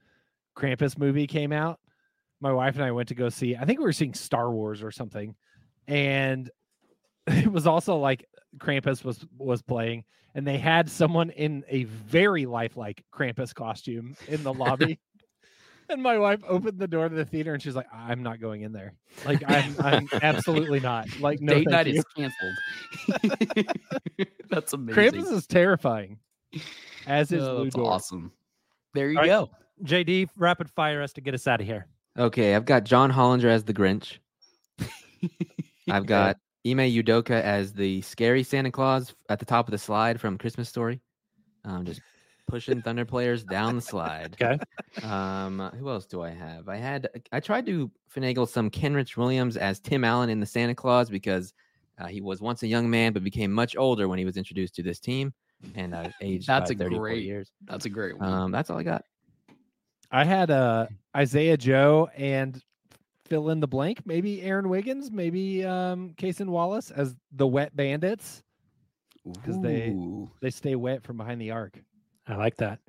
[0.55, 1.79] Krampus movie came out,
[2.41, 3.55] my wife and I went to go see.
[3.55, 5.35] I think we were seeing Star Wars or something,
[5.87, 6.49] and
[7.27, 8.25] it was also like
[8.57, 10.03] Krampus was was playing,
[10.33, 14.99] and they had someone in a very lifelike Krampus costume in the lobby.
[15.87, 18.63] And my wife opened the door to the theater, and she's like, "I'm not going
[18.63, 18.95] in there.
[19.23, 21.05] Like, I'm, I'm absolutely not.
[21.19, 22.55] Like, no, Date night you." is canceled.
[24.49, 25.21] That's amazing.
[25.21, 26.17] Krampus is terrifying.
[27.05, 28.31] As is Oh, awesome.
[28.95, 29.47] There you All right.
[29.83, 29.95] Go.
[29.95, 31.87] JD, rapid fire us to get us out of here.
[32.17, 34.19] Okay, I've got John Hollinger as the Grinch.
[35.89, 40.19] I've got Ime Udoka as the scary Santa Claus at the top of the slide
[40.19, 41.01] from Christmas Story.
[41.65, 42.01] Um, just
[42.47, 44.37] pushing Thunder players down the slide.
[44.41, 44.59] Okay.
[45.03, 46.69] Um, who else do I have?
[46.69, 50.73] I had I tried to finagle some Kenrich Williams as Tim Allen in the Santa
[50.75, 51.53] Clause because
[51.99, 54.75] uh, he was once a young man but became much older when he was introduced
[54.75, 55.33] to this team
[55.75, 57.51] and uh, aged That's by a 34 great- years.
[57.65, 58.31] That's a great one.
[58.31, 59.03] Um, that's all I got.
[60.15, 62.61] I had uh Isaiah Joe and
[63.25, 64.05] fill in the blank.
[64.05, 68.41] Maybe Aaron Wiggins, maybe um Kason Wallace as the wet bandits
[69.25, 69.93] because they
[70.41, 71.77] they stay wet from behind the arc.
[72.27, 72.79] I like that.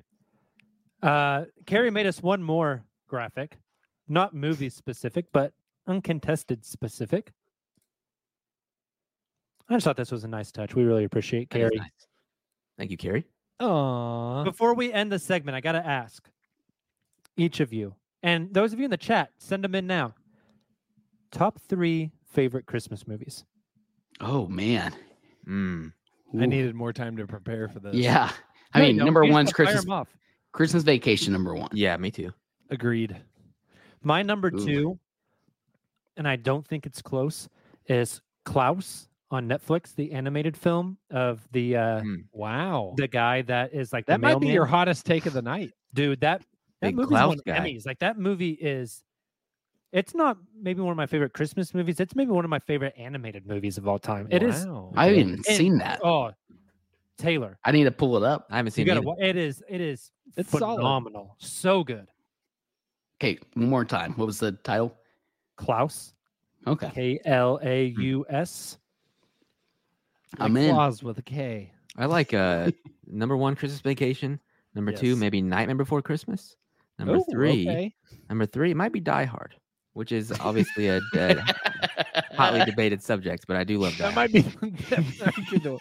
[1.03, 3.57] Uh, Carrie made us one more graphic,
[4.07, 5.51] not movie specific, but
[5.85, 7.31] uncontested specific.
[9.69, 10.75] I just thought this was a nice touch.
[10.75, 11.77] We really appreciate That is Carrie.
[11.77, 12.07] nice.
[12.77, 13.25] Thank you, Carrie.
[13.59, 14.43] Aww.
[14.45, 16.27] Before we end the segment, I got to ask
[17.37, 20.13] each of you, and those of you in the chat, send them in now.
[21.31, 23.45] Top three favorite Christmas movies.
[24.19, 24.93] Oh man.
[25.47, 25.93] Mm.
[26.39, 27.95] I needed more time to prepare for this.
[27.95, 28.31] Yeah.
[28.73, 30.17] I No, mean, you number You just one's gotta fire Christmas 'em off.
[30.51, 31.31] Christmas Vacation.
[31.33, 31.69] Number one.
[31.73, 32.31] Yeah, me too.
[32.69, 33.15] Agreed.
[34.03, 34.65] My number Ooh.
[34.65, 34.99] two,
[36.17, 37.47] and I don't think it's close,
[37.87, 42.25] is Klaus on Netflix, the animated film of the uh, Mm.
[42.33, 42.93] Wow.
[42.97, 45.71] the guy that is like that the might be your hottest take of the night.
[45.93, 46.21] dude.
[46.21, 46.43] That
[46.81, 47.59] that Big movie's Klaus won guy.
[47.59, 47.85] Emmys.
[47.85, 49.03] Like that movie is.
[49.93, 51.99] It's not maybe one of my favorite Christmas movies.
[51.99, 54.27] It's maybe one of my favorite animated movies of all time.
[54.29, 54.65] It is.
[54.65, 54.91] Wow.
[54.95, 56.01] I haven't even and- seen that.
[56.03, 56.31] Oh,
[57.17, 58.45] Tayler, I need to pull it up.
[58.51, 59.03] I haven't seen it.
[59.03, 59.63] wa- It is.
[59.67, 60.11] It is.
[60.35, 60.77] It's solid.
[60.77, 61.35] phenomenal.
[61.39, 62.07] So good.
[63.19, 64.13] Okay, one more time.
[64.13, 64.93] What was the title?
[65.55, 66.13] Klaus.
[66.67, 66.91] Okay.
[66.93, 68.77] K L A U S.
[70.37, 70.73] I'm Like in.
[70.75, 71.71] Claus with a K.
[71.95, 72.69] I like uh
[73.07, 74.39] number one Christmas Vacation.
[74.75, 76.55] Number two, maybe Nightmare Before Christmas.
[76.99, 77.93] Number Ooh, three, okay.
[78.29, 79.55] number three might be Die Hard,
[79.93, 81.35] which is obviously a, a
[82.35, 84.15] hotly debated subject, but I do love That Hard.
[84.15, 84.41] might be,
[84.89, 85.03] that
[85.37, 85.77] might be the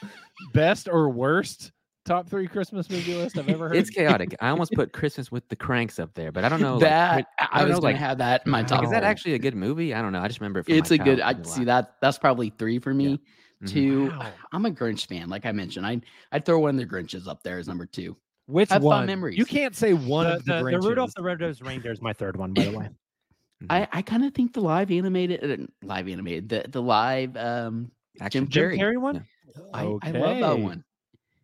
[0.53, 1.73] best or worst
[2.05, 3.77] top three Christmas movie list I've ever heard.
[3.79, 4.35] It's chaotic.
[4.41, 6.75] I almost put Christmas with the Cranks up there, but I don't know.
[6.75, 8.67] like, that Chri- I, I don't was know, gonna like- have that in my like,
[8.69, 8.85] top.
[8.85, 9.93] is that actually a good movie?
[9.95, 10.21] I don't know.
[10.21, 10.67] I just remember it.
[10.67, 11.21] From It's a good.
[11.21, 11.95] I see that.
[12.01, 13.21] That's probably three for me.
[13.65, 13.69] Mhm.
[13.71, 14.09] Two.
[14.11, 14.33] Wow.
[14.53, 15.31] I'm a Grinch fan.
[15.31, 16.01] Like I mentioned, I
[16.31, 18.15] I'd throw one of the Grinches up there as number two.
[18.47, 19.07] Which have fun one?
[19.07, 19.37] memories.
[19.39, 22.13] You can't say one The, of the, the, the Rudolph the Red-Nosed Reindeer is my
[22.13, 22.89] third one, by the way.
[23.71, 27.91] I I kind of think the live animated, uh, live animated, the the live um
[28.21, 28.49] Action.
[28.49, 28.79] Jim Carrey.
[28.79, 29.25] Carrey one.
[29.73, 30.85] I, I love that one.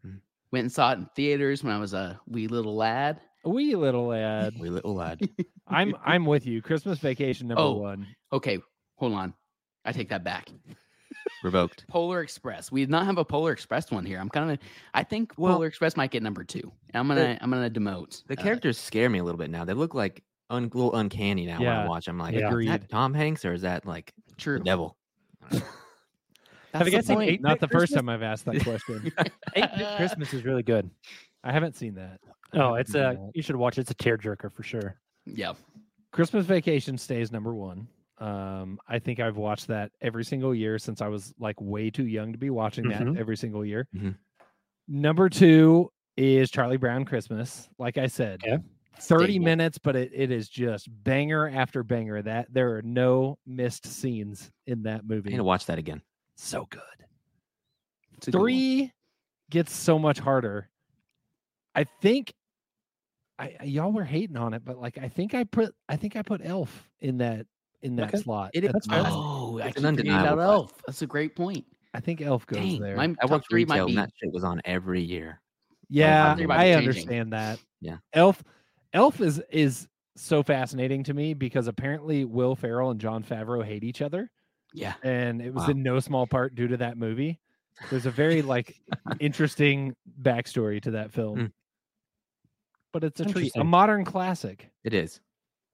[0.07, 0.21] Mhm.
[0.53, 3.21] Went and saw it in theaters when I was a wee little lad.
[3.45, 4.55] A wee little lad.
[4.61, 5.21] Wee little lad.
[5.67, 6.61] I'm I'm with you.
[6.63, 7.73] Christmas Vacation number Oh.
[7.73, 8.07] one.
[8.33, 8.59] Okay,
[8.97, 9.33] hold on.
[9.85, 10.49] I take that back.
[11.45, 11.87] Revoked.
[11.89, 12.71] Polar Express.
[12.73, 14.19] We did not have a Polar Express one here.
[14.19, 14.59] I'm kind of.
[14.95, 16.71] I think Well- Polar Express might get number two.
[16.95, 17.39] I'm gonna.
[17.41, 19.65] I'm gonna demote The uh, characters scare me a little bit now.
[19.65, 22.09] They look like un- a little uncanny now when Yeah, I watch.
[22.09, 22.55] I'm like, yeah.
[22.55, 24.61] is that Tom Hanks or is that like the True.
[24.61, 24.97] devil?
[25.51, 25.63] That's
[26.73, 27.21] Have you the guys seen.
[27.21, 29.13] Eight Not Bit the first time I've asked that question.
[29.55, 30.89] Eight Bit Christmas is really good.
[31.45, 32.21] I haven't seen that.
[32.55, 33.31] Oh, it's a that.
[33.35, 33.83] you should watch it.
[33.83, 34.97] It's a tearjerker for sure.
[35.27, 35.53] Yeah.
[36.13, 37.89] Christmas Vacation stays number one.
[38.23, 42.07] Um, I think I've watched that every single year since I was like way too
[42.07, 43.89] young to be watching that every single year.
[43.95, 44.17] Mhm.
[44.89, 47.69] Number two is Charlie Brown Christmas.
[47.79, 48.59] Like I said, Yeah.
[49.01, 49.45] 30 Staple.
[49.45, 52.23] minutes, but it, it is just banger after banger.
[52.23, 55.31] That there are no missed scenes in that I movie.
[55.31, 56.03] need to watch that again.
[56.37, 56.81] So good.
[57.03, 58.33] A good.
[58.33, 58.93] Three
[59.51, 60.69] gets so much harder.
[61.75, 62.33] I think
[63.39, 66.15] I I- y'all were hating on it, but like I think I put I think
[66.15, 67.47] I put Elf in that
[67.83, 68.19] in that Okay.
[68.23, 68.51] slot.
[68.55, 70.83] It is That's Oh, I It's keep an forgetting about undeniable Elf.
[70.87, 71.65] That's a great point.
[71.95, 72.97] I think Elf goes Dang, there.
[72.97, 73.93] my I top worked three might retail be.
[73.93, 75.41] and that shit was on every year.
[75.89, 76.79] yeah, three might I changing.
[76.89, 77.59] understand that.
[77.81, 77.97] Yeah.
[78.15, 78.43] Elf
[78.95, 83.85] Elf is is so fascinating to me because apparently Will Ferrell and Jon Favreau hate
[83.85, 84.31] each other.
[84.75, 84.95] Yeah.
[85.03, 85.71] and it was Wow.
[85.71, 87.39] in no small part due to that movie.
[87.91, 88.75] There's a very like
[89.21, 91.39] interesting backstory to that film.
[91.39, 91.53] Mm.
[92.93, 94.71] But it's a treat, a modern classic.
[94.85, 95.21] It is.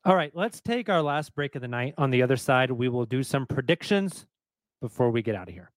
[0.09, 1.93] All right, let's take our last break of the night.
[1.99, 4.25] On the other side, we will do some predictions
[4.81, 5.71] before we get out of here.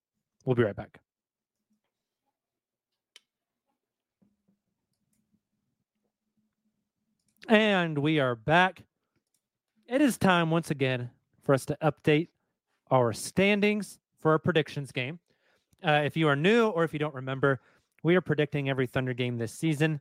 [0.46, 1.02] We'll be right back.
[7.50, 8.84] And we are back.
[9.86, 11.10] It is time once again
[11.44, 12.30] for us to update
[12.90, 15.20] our standings for our predictions game.
[15.86, 17.60] Uh, if you are new or if you don't remember,
[18.02, 20.00] we are predicting every Thunder game this season.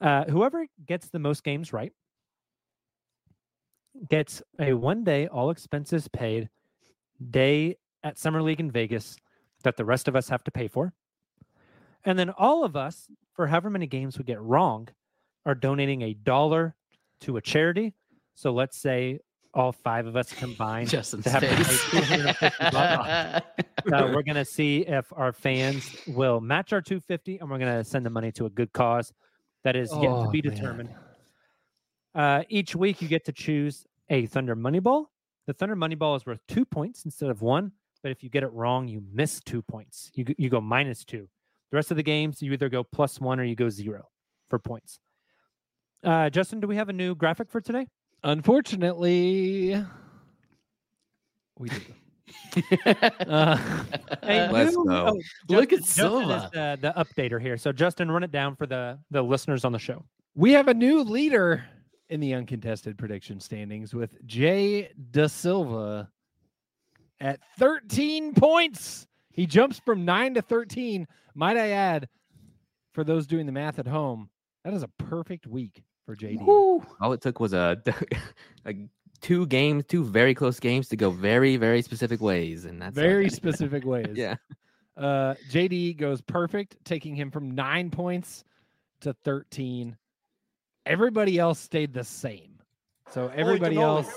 [0.00, 1.92] Uh, whoever gets the most games right
[4.08, 6.48] gets a one day, all expenses paid
[7.30, 9.16] day at Summer League in Vegas
[9.64, 10.92] that the rest of us have to pay for.
[12.04, 14.88] And then all of us, for however many games we get wrong,
[15.44, 16.74] are donating a dollar
[17.20, 17.94] to a charity.
[18.34, 19.20] So let's say
[19.54, 21.90] all five of us combined to have to pay face.
[21.90, 23.44] 250 bucks.
[23.90, 28.04] Uh, we're gonna see if our fans will match our 250, and we're gonna send
[28.04, 29.12] the money to a good cause
[29.64, 30.94] that is yet to Oh, be man.
[32.16, 32.42] Determined.
[32.42, 35.10] Uh, each week, you get to choose a Thunder Money Ball.
[35.46, 38.42] The Thunder Money Ball is worth two points instead of one, but if you get
[38.42, 40.10] it wrong, you miss two points.
[40.14, 41.28] You you go minus two.
[41.70, 44.08] The rest of the games, you either go plus one or you go zero
[44.48, 44.98] for points.
[46.04, 47.86] Uh, Justin, do we have a new graphic for today?
[48.24, 49.84] Unfortunately,
[51.58, 51.76] we do.
[53.26, 53.56] Uh,
[54.22, 55.06] Let's new- go.
[55.14, 55.20] oh,
[55.54, 56.50] Look at Justin is Silva.
[56.52, 57.56] the, the updater here.
[57.56, 60.04] So Justin, run it down for the the listeners on the show.
[60.34, 61.64] we have a new leader
[62.08, 66.10] in the uncontested prediction standings with Jay Da Silva
[67.20, 69.06] at 13 points.
[69.30, 71.06] He jumps from 9 to 13.
[71.34, 72.08] Might I add,
[72.92, 74.30] for those doing the math at home,
[74.64, 76.46] that is a perfect week for JD.
[76.46, 77.82] All it took was a,
[78.66, 78.74] a
[79.20, 82.94] two games, two very close games to go very, very specific ways, and that's.
[82.94, 84.14] Very specific ways.
[84.14, 84.36] yeah.
[84.96, 88.44] Uh, JD goes perfect, taking him from nine points
[89.00, 89.96] to 13.
[90.86, 92.60] Everybody else stayed the same.
[93.12, 94.08] So everybody else,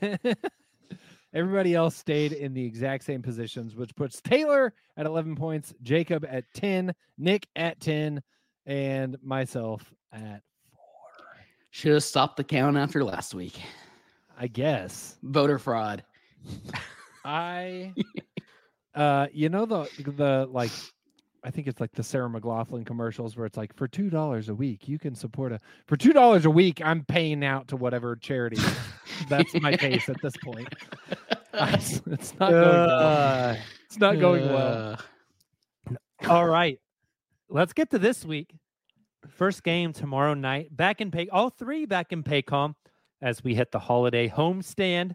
[1.34, 6.26] everybody else stayed in the exact same positions, which puts Tayler at 11 points, Jacob
[6.28, 8.22] at 10, Nick at 10,
[8.66, 10.42] and myself at,
[10.76, 10.82] 4.
[11.70, 13.60] Should have stopped the count after last week.
[14.36, 15.16] I guess.
[15.22, 16.02] Voter fraud.
[17.24, 17.94] I,
[18.94, 20.72] uh, you know the the like,
[21.44, 24.54] I think it's like the Sarah McLachlan commercials where it's like for two dollars a
[24.54, 28.16] week you can support a for two dollars a week I'm paying out to whatever
[28.16, 28.56] charity.
[29.28, 30.68] That's my case at this point.
[31.52, 33.56] I- it's not going well.
[33.86, 34.98] It's not going well.
[36.26, 36.80] All right,
[37.50, 38.54] let's get to this week.
[39.28, 40.74] First game tomorrow night.
[40.74, 42.74] Back in pay, all three back in Paycom
[43.20, 45.14] as we hit the holiday homestand.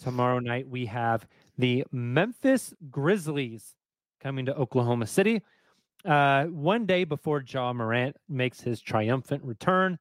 [0.00, 3.74] Tomorrow night we have the Memphis Grizzlies
[4.20, 5.42] coming to Oklahoma City.
[6.04, 9.98] Uh, one day before Ja Morant makes his triumphant return,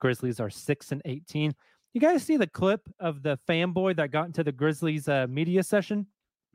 [0.00, 1.54] Grizzlies are six and eighteen.
[1.92, 5.62] You guys see the clip of the fanboy that got into the Grizzlies uh, media
[5.62, 6.06] session?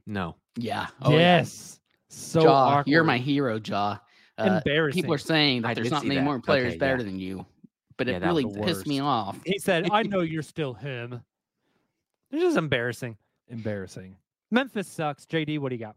[0.07, 0.36] No.
[0.57, 0.88] yeah.
[1.03, 1.17] Oh, yeah.
[1.17, 1.80] yes.
[2.09, 3.97] So Ja, you're my hero, Ja.
[4.39, 5.01] Uh, Embarrassing.
[5.01, 6.23] people are saying that I there's not many that.
[6.23, 7.03] more players Okay, better yeah.
[7.03, 7.45] than you,
[7.97, 9.38] but Yeah, it really pissed me off.
[9.45, 11.21] He said, I know you're still him.
[12.32, 13.17] It's just embarrassing.
[13.49, 14.15] embarrassing.
[14.49, 15.25] Memphis sucks.
[15.25, 15.95] JD, what do you got?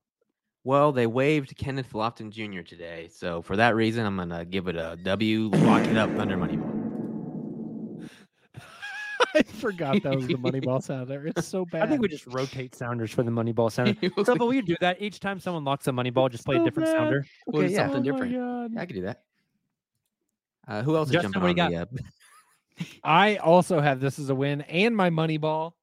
[0.63, 2.61] Well, they waived Kenneth Lofton Jr.
[2.61, 5.49] today, so for that reason, I'm gonna give it a W.
[5.49, 6.81] Lock it up, Thunder Money Ball.
[9.35, 11.11] I forgot that was the money ball sound.
[11.11, 11.83] It's so bad.
[11.83, 13.95] I think we just rotate sounders for the money ball sounder.
[14.01, 16.45] It was So, but we do that each time someone locks a money ball, just
[16.45, 16.97] play a different bad.
[16.97, 17.27] sounder.
[17.47, 17.79] What is yeah.
[17.79, 18.33] something Oh different?
[18.33, 19.23] Yeah, I could do that.
[20.67, 21.83] Uh, who else is Justin, jumping what on you the?
[21.83, 25.77] Uh, I also have this as a win and my money ball.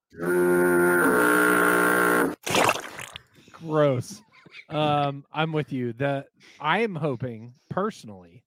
[3.52, 4.22] Gross.
[4.70, 5.94] Um, I'm with you.
[5.94, 6.26] The
[6.60, 8.44] I am hoping personally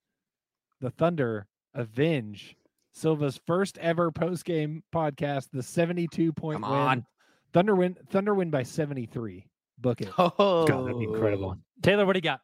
[0.81, 2.57] the Thunder avenge
[2.93, 6.81] Silva's first ever post game podcast, the 72 point Come win.
[6.81, 7.07] on.
[7.53, 9.47] Thunder win Thunder win by 73.
[9.79, 10.09] Book it.
[10.19, 11.57] Oh, God, that'd be incredible.
[11.83, 12.41] Tayler, what do you got?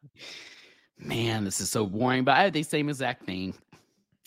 [0.99, 3.53] Man, this is so boring, but I have the same exact thing.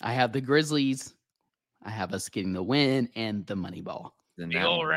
[0.01, 1.13] I have the Grizzlies.
[1.83, 4.15] I have us getting the win and the money ball.
[4.37, 4.87] then that one.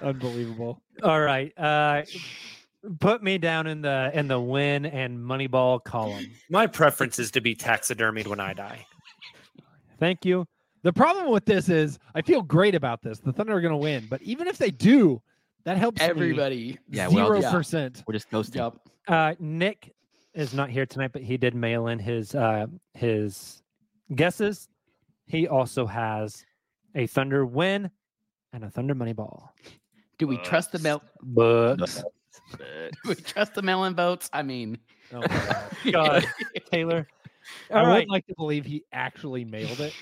[0.00, 0.80] Unbelievable.
[1.02, 1.52] All right.
[1.58, 2.02] Uh,
[3.00, 6.26] put me down in the in the win and money ball column.
[6.48, 8.86] My preference is to be taxidermied when I die.
[9.98, 10.46] Thank you.
[10.82, 13.18] The problem with this is I feel great about this.
[13.18, 15.20] The Thunder are going to win, but even if they do,
[15.64, 16.78] that helps me Everybody.
[16.88, 17.50] Yeah, well, zero yeah.
[17.50, 18.02] percent.
[18.06, 18.60] We're just coasting.
[18.60, 18.88] Yup.
[19.06, 19.92] Uh, Nick
[20.34, 23.62] is not here tonight, but he did mail in his uh, his
[24.14, 24.68] guesses.
[25.26, 26.44] He also has
[26.94, 27.90] a Thunder win
[28.52, 29.54] and a Thunder money ball.
[30.18, 31.02] Do we trust the mel?
[31.22, 34.28] But Do we trust the melon votes?
[34.32, 34.78] I mean,
[35.12, 35.70] Oh my God.
[35.92, 36.26] God,
[36.72, 37.06] Tayler.
[37.70, 39.94] I All would right, like to believe he actually mailed it.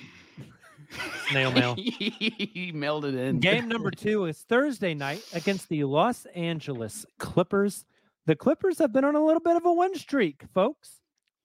[1.30, 1.74] snail mail.
[1.78, 3.40] he mailed it in.
[3.40, 7.84] Game number two is Thursday night against the Los Angeles Clippers.
[8.26, 11.00] The Clippers have been on a little bit of a win streak, folks.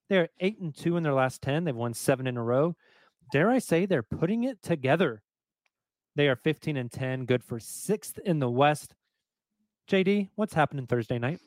[0.10, 1.64] They're eight and two in their last 10.
[1.64, 2.76] They've won seven in a row.
[3.32, 5.24] Dare I say they're putting it together?
[6.16, 8.96] They are 15 and 10, good for sixth in the West.
[9.90, 11.40] JD, what's happening Thursday night?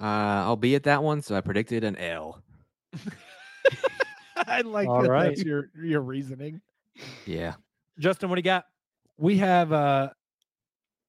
[0.00, 0.04] Uh,
[0.44, 2.42] I'll be at that one, so I predicted an L.
[4.36, 5.28] I like All that right.
[5.28, 6.60] that's your your reasoning.
[7.26, 7.54] Yeah.
[7.98, 8.64] Justin, what do you got?
[9.18, 10.10] We have uh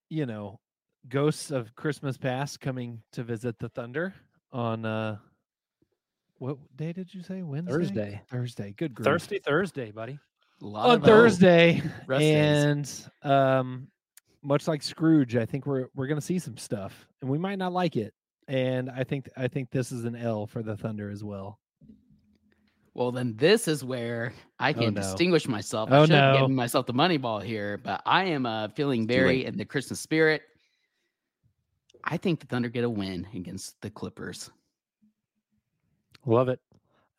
[0.10, 0.60] you know,
[1.08, 4.14] ghosts of Christmas past coming to visit the Thunder
[4.52, 5.18] on uh
[6.40, 7.44] What day did you say?
[7.44, 7.72] Wednesday.
[7.72, 8.22] Thursday.
[8.30, 8.74] Thursday.
[8.76, 9.06] Good grief.
[9.06, 10.20] Thirsty Thursday, buddy.
[10.62, 12.92] A lot on of, uh, Thursday, and
[13.24, 13.88] um,
[14.42, 17.72] much like Scrooge, I think we're we're gonna see some stuff, and we might not
[17.72, 18.14] like it.
[18.48, 21.60] And I think I think this is an L for the Thunder as well.
[22.94, 25.02] Well, then this is where I Oh, can no.
[25.02, 25.90] distinguish myself.
[25.92, 26.40] Oh, I should have no.
[26.42, 30.00] given myself the money ball here, but I am uh, feeling very in the Christmas
[30.02, 30.42] spirit.
[32.04, 34.50] I think the Thunder get a win against the Clippers.
[36.26, 36.60] Love it.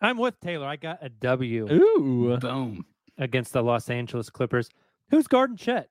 [0.03, 0.66] I'm with Tayler.
[0.66, 2.84] I got a W Ooh, Boom.
[3.20, 4.68] Against the Los Angeles Clippers.
[5.10, 5.88] Who's guarding Chet?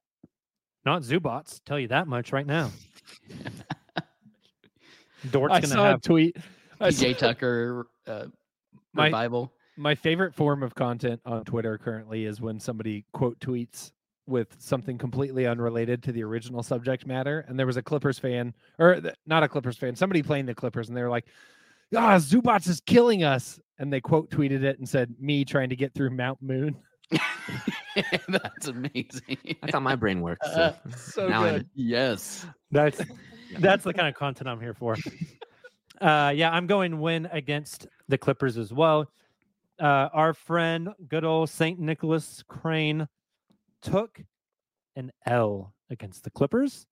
[0.85, 1.61] Not Zubac.
[1.63, 2.71] Tell you that much right now.
[5.31, 6.37] Dort's I gonna saw have a tweet.
[6.81, 8.25] PJ Tucker uh,
[8.93, 9.53] My- revival.
[9.77, 13.91] my favorite form of content on Twitter currently is when somebody quote tweets
[14.27, 17.45] with something completely unrelated to the original subject matter.
[17.47, 20.53] And there was a Clippers fan, or th- not a Clippers fan, somebody playing the
[20.55, 21.27] Clippers, and they were like,
[21.95, 25.75] "Ah, Zubac is killing us," and they quote tweeted it and said, "Me trying to
[25.75, 26.75] get through Mount Moon."
[28.27, 29.37] That's amazing.
[29.61, 30.45] That's how my brain works.
[30.47, 31.69] So Uh, so now I good.
[31.75, 32.45] yes.
[32.71, 33.01] That's
[33.59, 34.95] that's the kind of content I'm here for.
[35.99, 39.11] Uh, yeah, I'm going win against the Clippers as well.
[39.79, 43.07] Uh, our friend, good old Saint Nicholas Crane,
[43.81, 44.21] took
[44.95, 46.85] an L against the Clippers.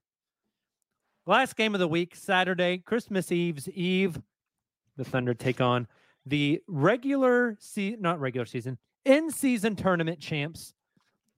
[1.26, 4.20] Last game of the week, Saturday, Christmas Eve's Eve.
[4.96, 5.88] The Thunder take on
[6.26, 10.74] the regular se- not regular season, in season tournament champs,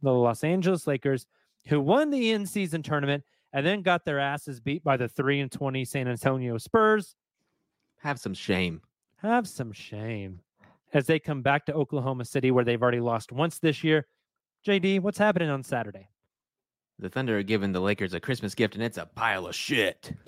[0.01, 1.25] the Los Angeles Lakers,
[1.67, 3.23] who won the in season tournament
[3.53, 7.15] and then got their asses beat by the 3 and 20 San Antonio Spurs.
[8.01, 8.81] have some shame.
[9.17, 10.41] Have some shame
[10.93, 14.07] as they come back to Oklahoma City where they've already lost once this year.
[14.65, 16.09] JD, what's happening on Saturday?
[16.99, 20.13] The Thunder are giving the Lakers a Christmas gift, and it's a pile of shit.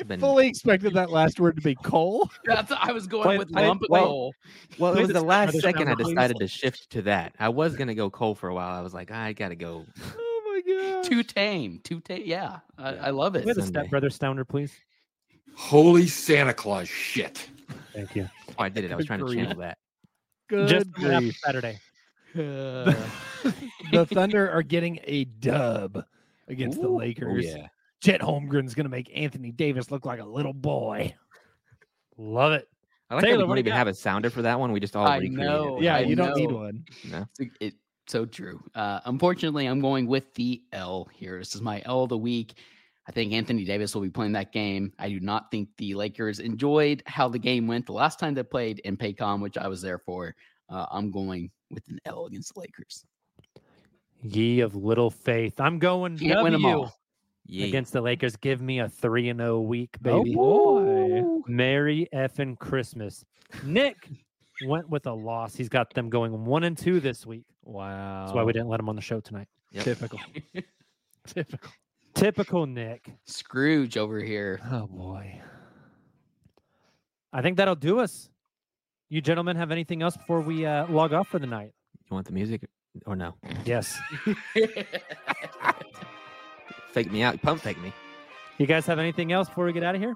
[0.00, 2.30] I Been- fully expected that last word to be coal.
[2.44, 4.34] That's I was going Play- with play- lump of well- coal.
[4.78, 6.14] Well, it Please was the describe last this second I number, please.
[6.14, 7.34] decided to shift to that.
[7.38, 8.76] I was gonna go coal for a while.
[8.76, 9.86] I was like, I gotta go.
[10.52, 11.04] Oh my god!
[11.04, 11.80] Too tame.
[11.84, 12.22] Too tame.
[12.26, 12.58] Yeah.
[12.76, 13.44] I, I love it.
[13.44, 13.80] With a Sunday.
[13.82, 14.72] stepbrother Stounder, please.
[15.54, 17.48] Holy Santa Claus shit.
[17.94, 18.28] Thank you.
[18.50, 18.90] Oh, I did it.
[18.92, 19.38] I was Good trying to grief.
[19.46, 19.78] channel that.
[20.48, 21.36] Good Just coming up grief.
[21.38, 21.78] Saturday.
[22.34, 22.94] Uh,
[23.92, 26.04] the Thunder are getting a dub
[26.48, 27.46] against the Ooh, Lakers.
[27.46, 27.66] Oh, yeah.
[28.00, 31.14] Chet Holmgren's going to make Anthony Davis look like a little boy.
[32.16, 32.68] Love it.
[33.10, 33.76] I like Tayler, that we don't even got?
[33.76, 34.72] have a sounder for that one.
[34.72, 35.76] We just all I recreated know.
[35.78, 35.82] it.
[35.82, 36.84] Yeah, I you don't need one.
[37.10, 37.26] No.
[37.38, 37.76] It's, it's
[38.06, 38.62] so true.
[38.74, 41.38] Uh, unfortunately, I'm going with the L here.
[41.38, 42.54] This is my L of the week.
[43.08, 44.92] I think Anthony Davis will be playing that game.
[44.98, 48.44] I do not think the Lakers enjoyed how the game went the last time they
[48.44, 50.34] played in Paycom, which I was there for.
[50.68, 53.04] Uh, I'm going with an L against the Lakers.
[54.22, 55.58] Ye of little faith.
[55.58, 56.88] I'm going Can't win 'em W
[57.50, 57.60] all.
[57.60, 57.66] Yeah.
[57.66, 58.36] against the Lakers.
[58.36, 60.34] Give me a 3 and 0 week, baby.
[60.38, 61.20] Oh, baby.
[61.20, 61.40] boy.
[61.46, 63.24] Merry effing Christmas.
[63.64, 63.96] Nick
[64.64, 65.54] went with a loss.
[65.54, 67.44] He's got them going 1 and 2 this week.
[67.64, 68.24] Wow.
[68.24, 69.48] That's why we didn't let him on the show tonight.
[69.72, 69.84] Yep.
[69.84, 70.20] Typical.
[71.26, 71.70] Typical.
[72.14, 73.12] Typical Nick.
[73.26, 74.60] Scrooge over here.
[74.70, 75.40] Oh boy.
[77.32, 78.28] I think that'll do us.
[79.08, 81.72] You gentlemen have anything else before we uh, log off for the night?
[82.10, 82.62] You want the music
[83.06, 83.34] or no?
[83.64, 83.98] Yes.
[86.92, 87.40] Fake me out.
[87.42, 87.92] Pump fake me.
[88.58, 90.14] You guys have anything else before we get out of here?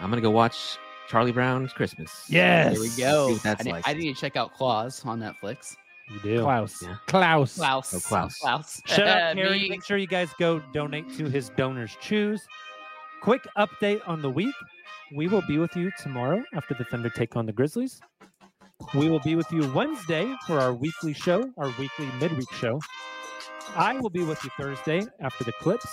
[0.00, 0.78] I'm gonna go watch
[1.08, 2.24] Charlie Brown's Christmas.
[2.28, 2.72] Yes.
[2.72, 3.28] Here we go.
[3.28, 3.88] See what I that's need, like.
[3.88, 5.76] I need to check out Klaus on Netflix.
[6.10, 6.40] You do.
[6.42, 6.82] Klaus.
[6.82, 6.96] Yeah.
[7.06, 7.56] Klaus.
[7.56, 7.94] Klaus.
[7.94, 8.38] Oh, Klaus.
[8.38, 8.82] Klaus.
[8.86, 9.68] Shout out Harry.
[9.68, 12.40] Make sure you guys go donate to his DonorsChoose.
[13.22, 14.54] Quick update on the week.
[15.14, 18.00] We will be with you tomorrow after the Thunder take on the Grizzlies.
[18.94, 22.80] We will be with you Wednesday for our weekly show, our weekly midweek show.
[23.74, 25.86] I will be with you Thursday after the clips.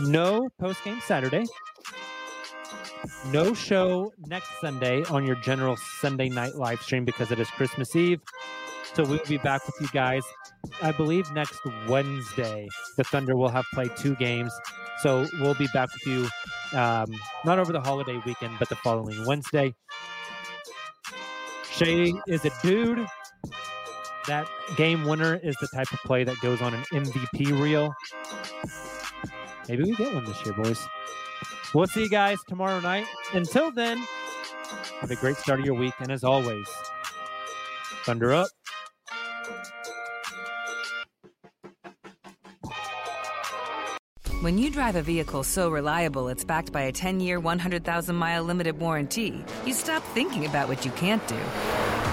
[0.00, 1.44] No post game Saturday.
[3.26, 7.96] No show next Sunday on your general Sunday night live stream because it is Christmas
[7.96, 8.20] Eve.
[8.94, 10.24] So we'll be back with you guys
[10.82, 14.52] I believe next Wednesday, the Thunder will have played two games.
[15.02, 17.06] So we'll be back with you, um,
[17.44, 19.74] not over the holiday weekend, but the following Wednesday.
[21.70, 23.06] Shai is a dude.
[24.26, 27.94] That game winner is the type of play that goes on an MVP reel.
[29.68, 30.86] Maybe we get one this year, boys.
[31.74, 33.06] We'll see you guys tomorrow night.
[33.32, 33.98] Until then,
[35.00, 35.94] have a great start of your week.
[36.00, 36.66] And as always,
[38.04, 38.48] Thunder up.
[44.40, 48.42] When you drive a vehicle so reliable it's backed by a 10 year, 100,000 mile
[48.42, 51.36] limited warranty, you stop thinking about what you can't do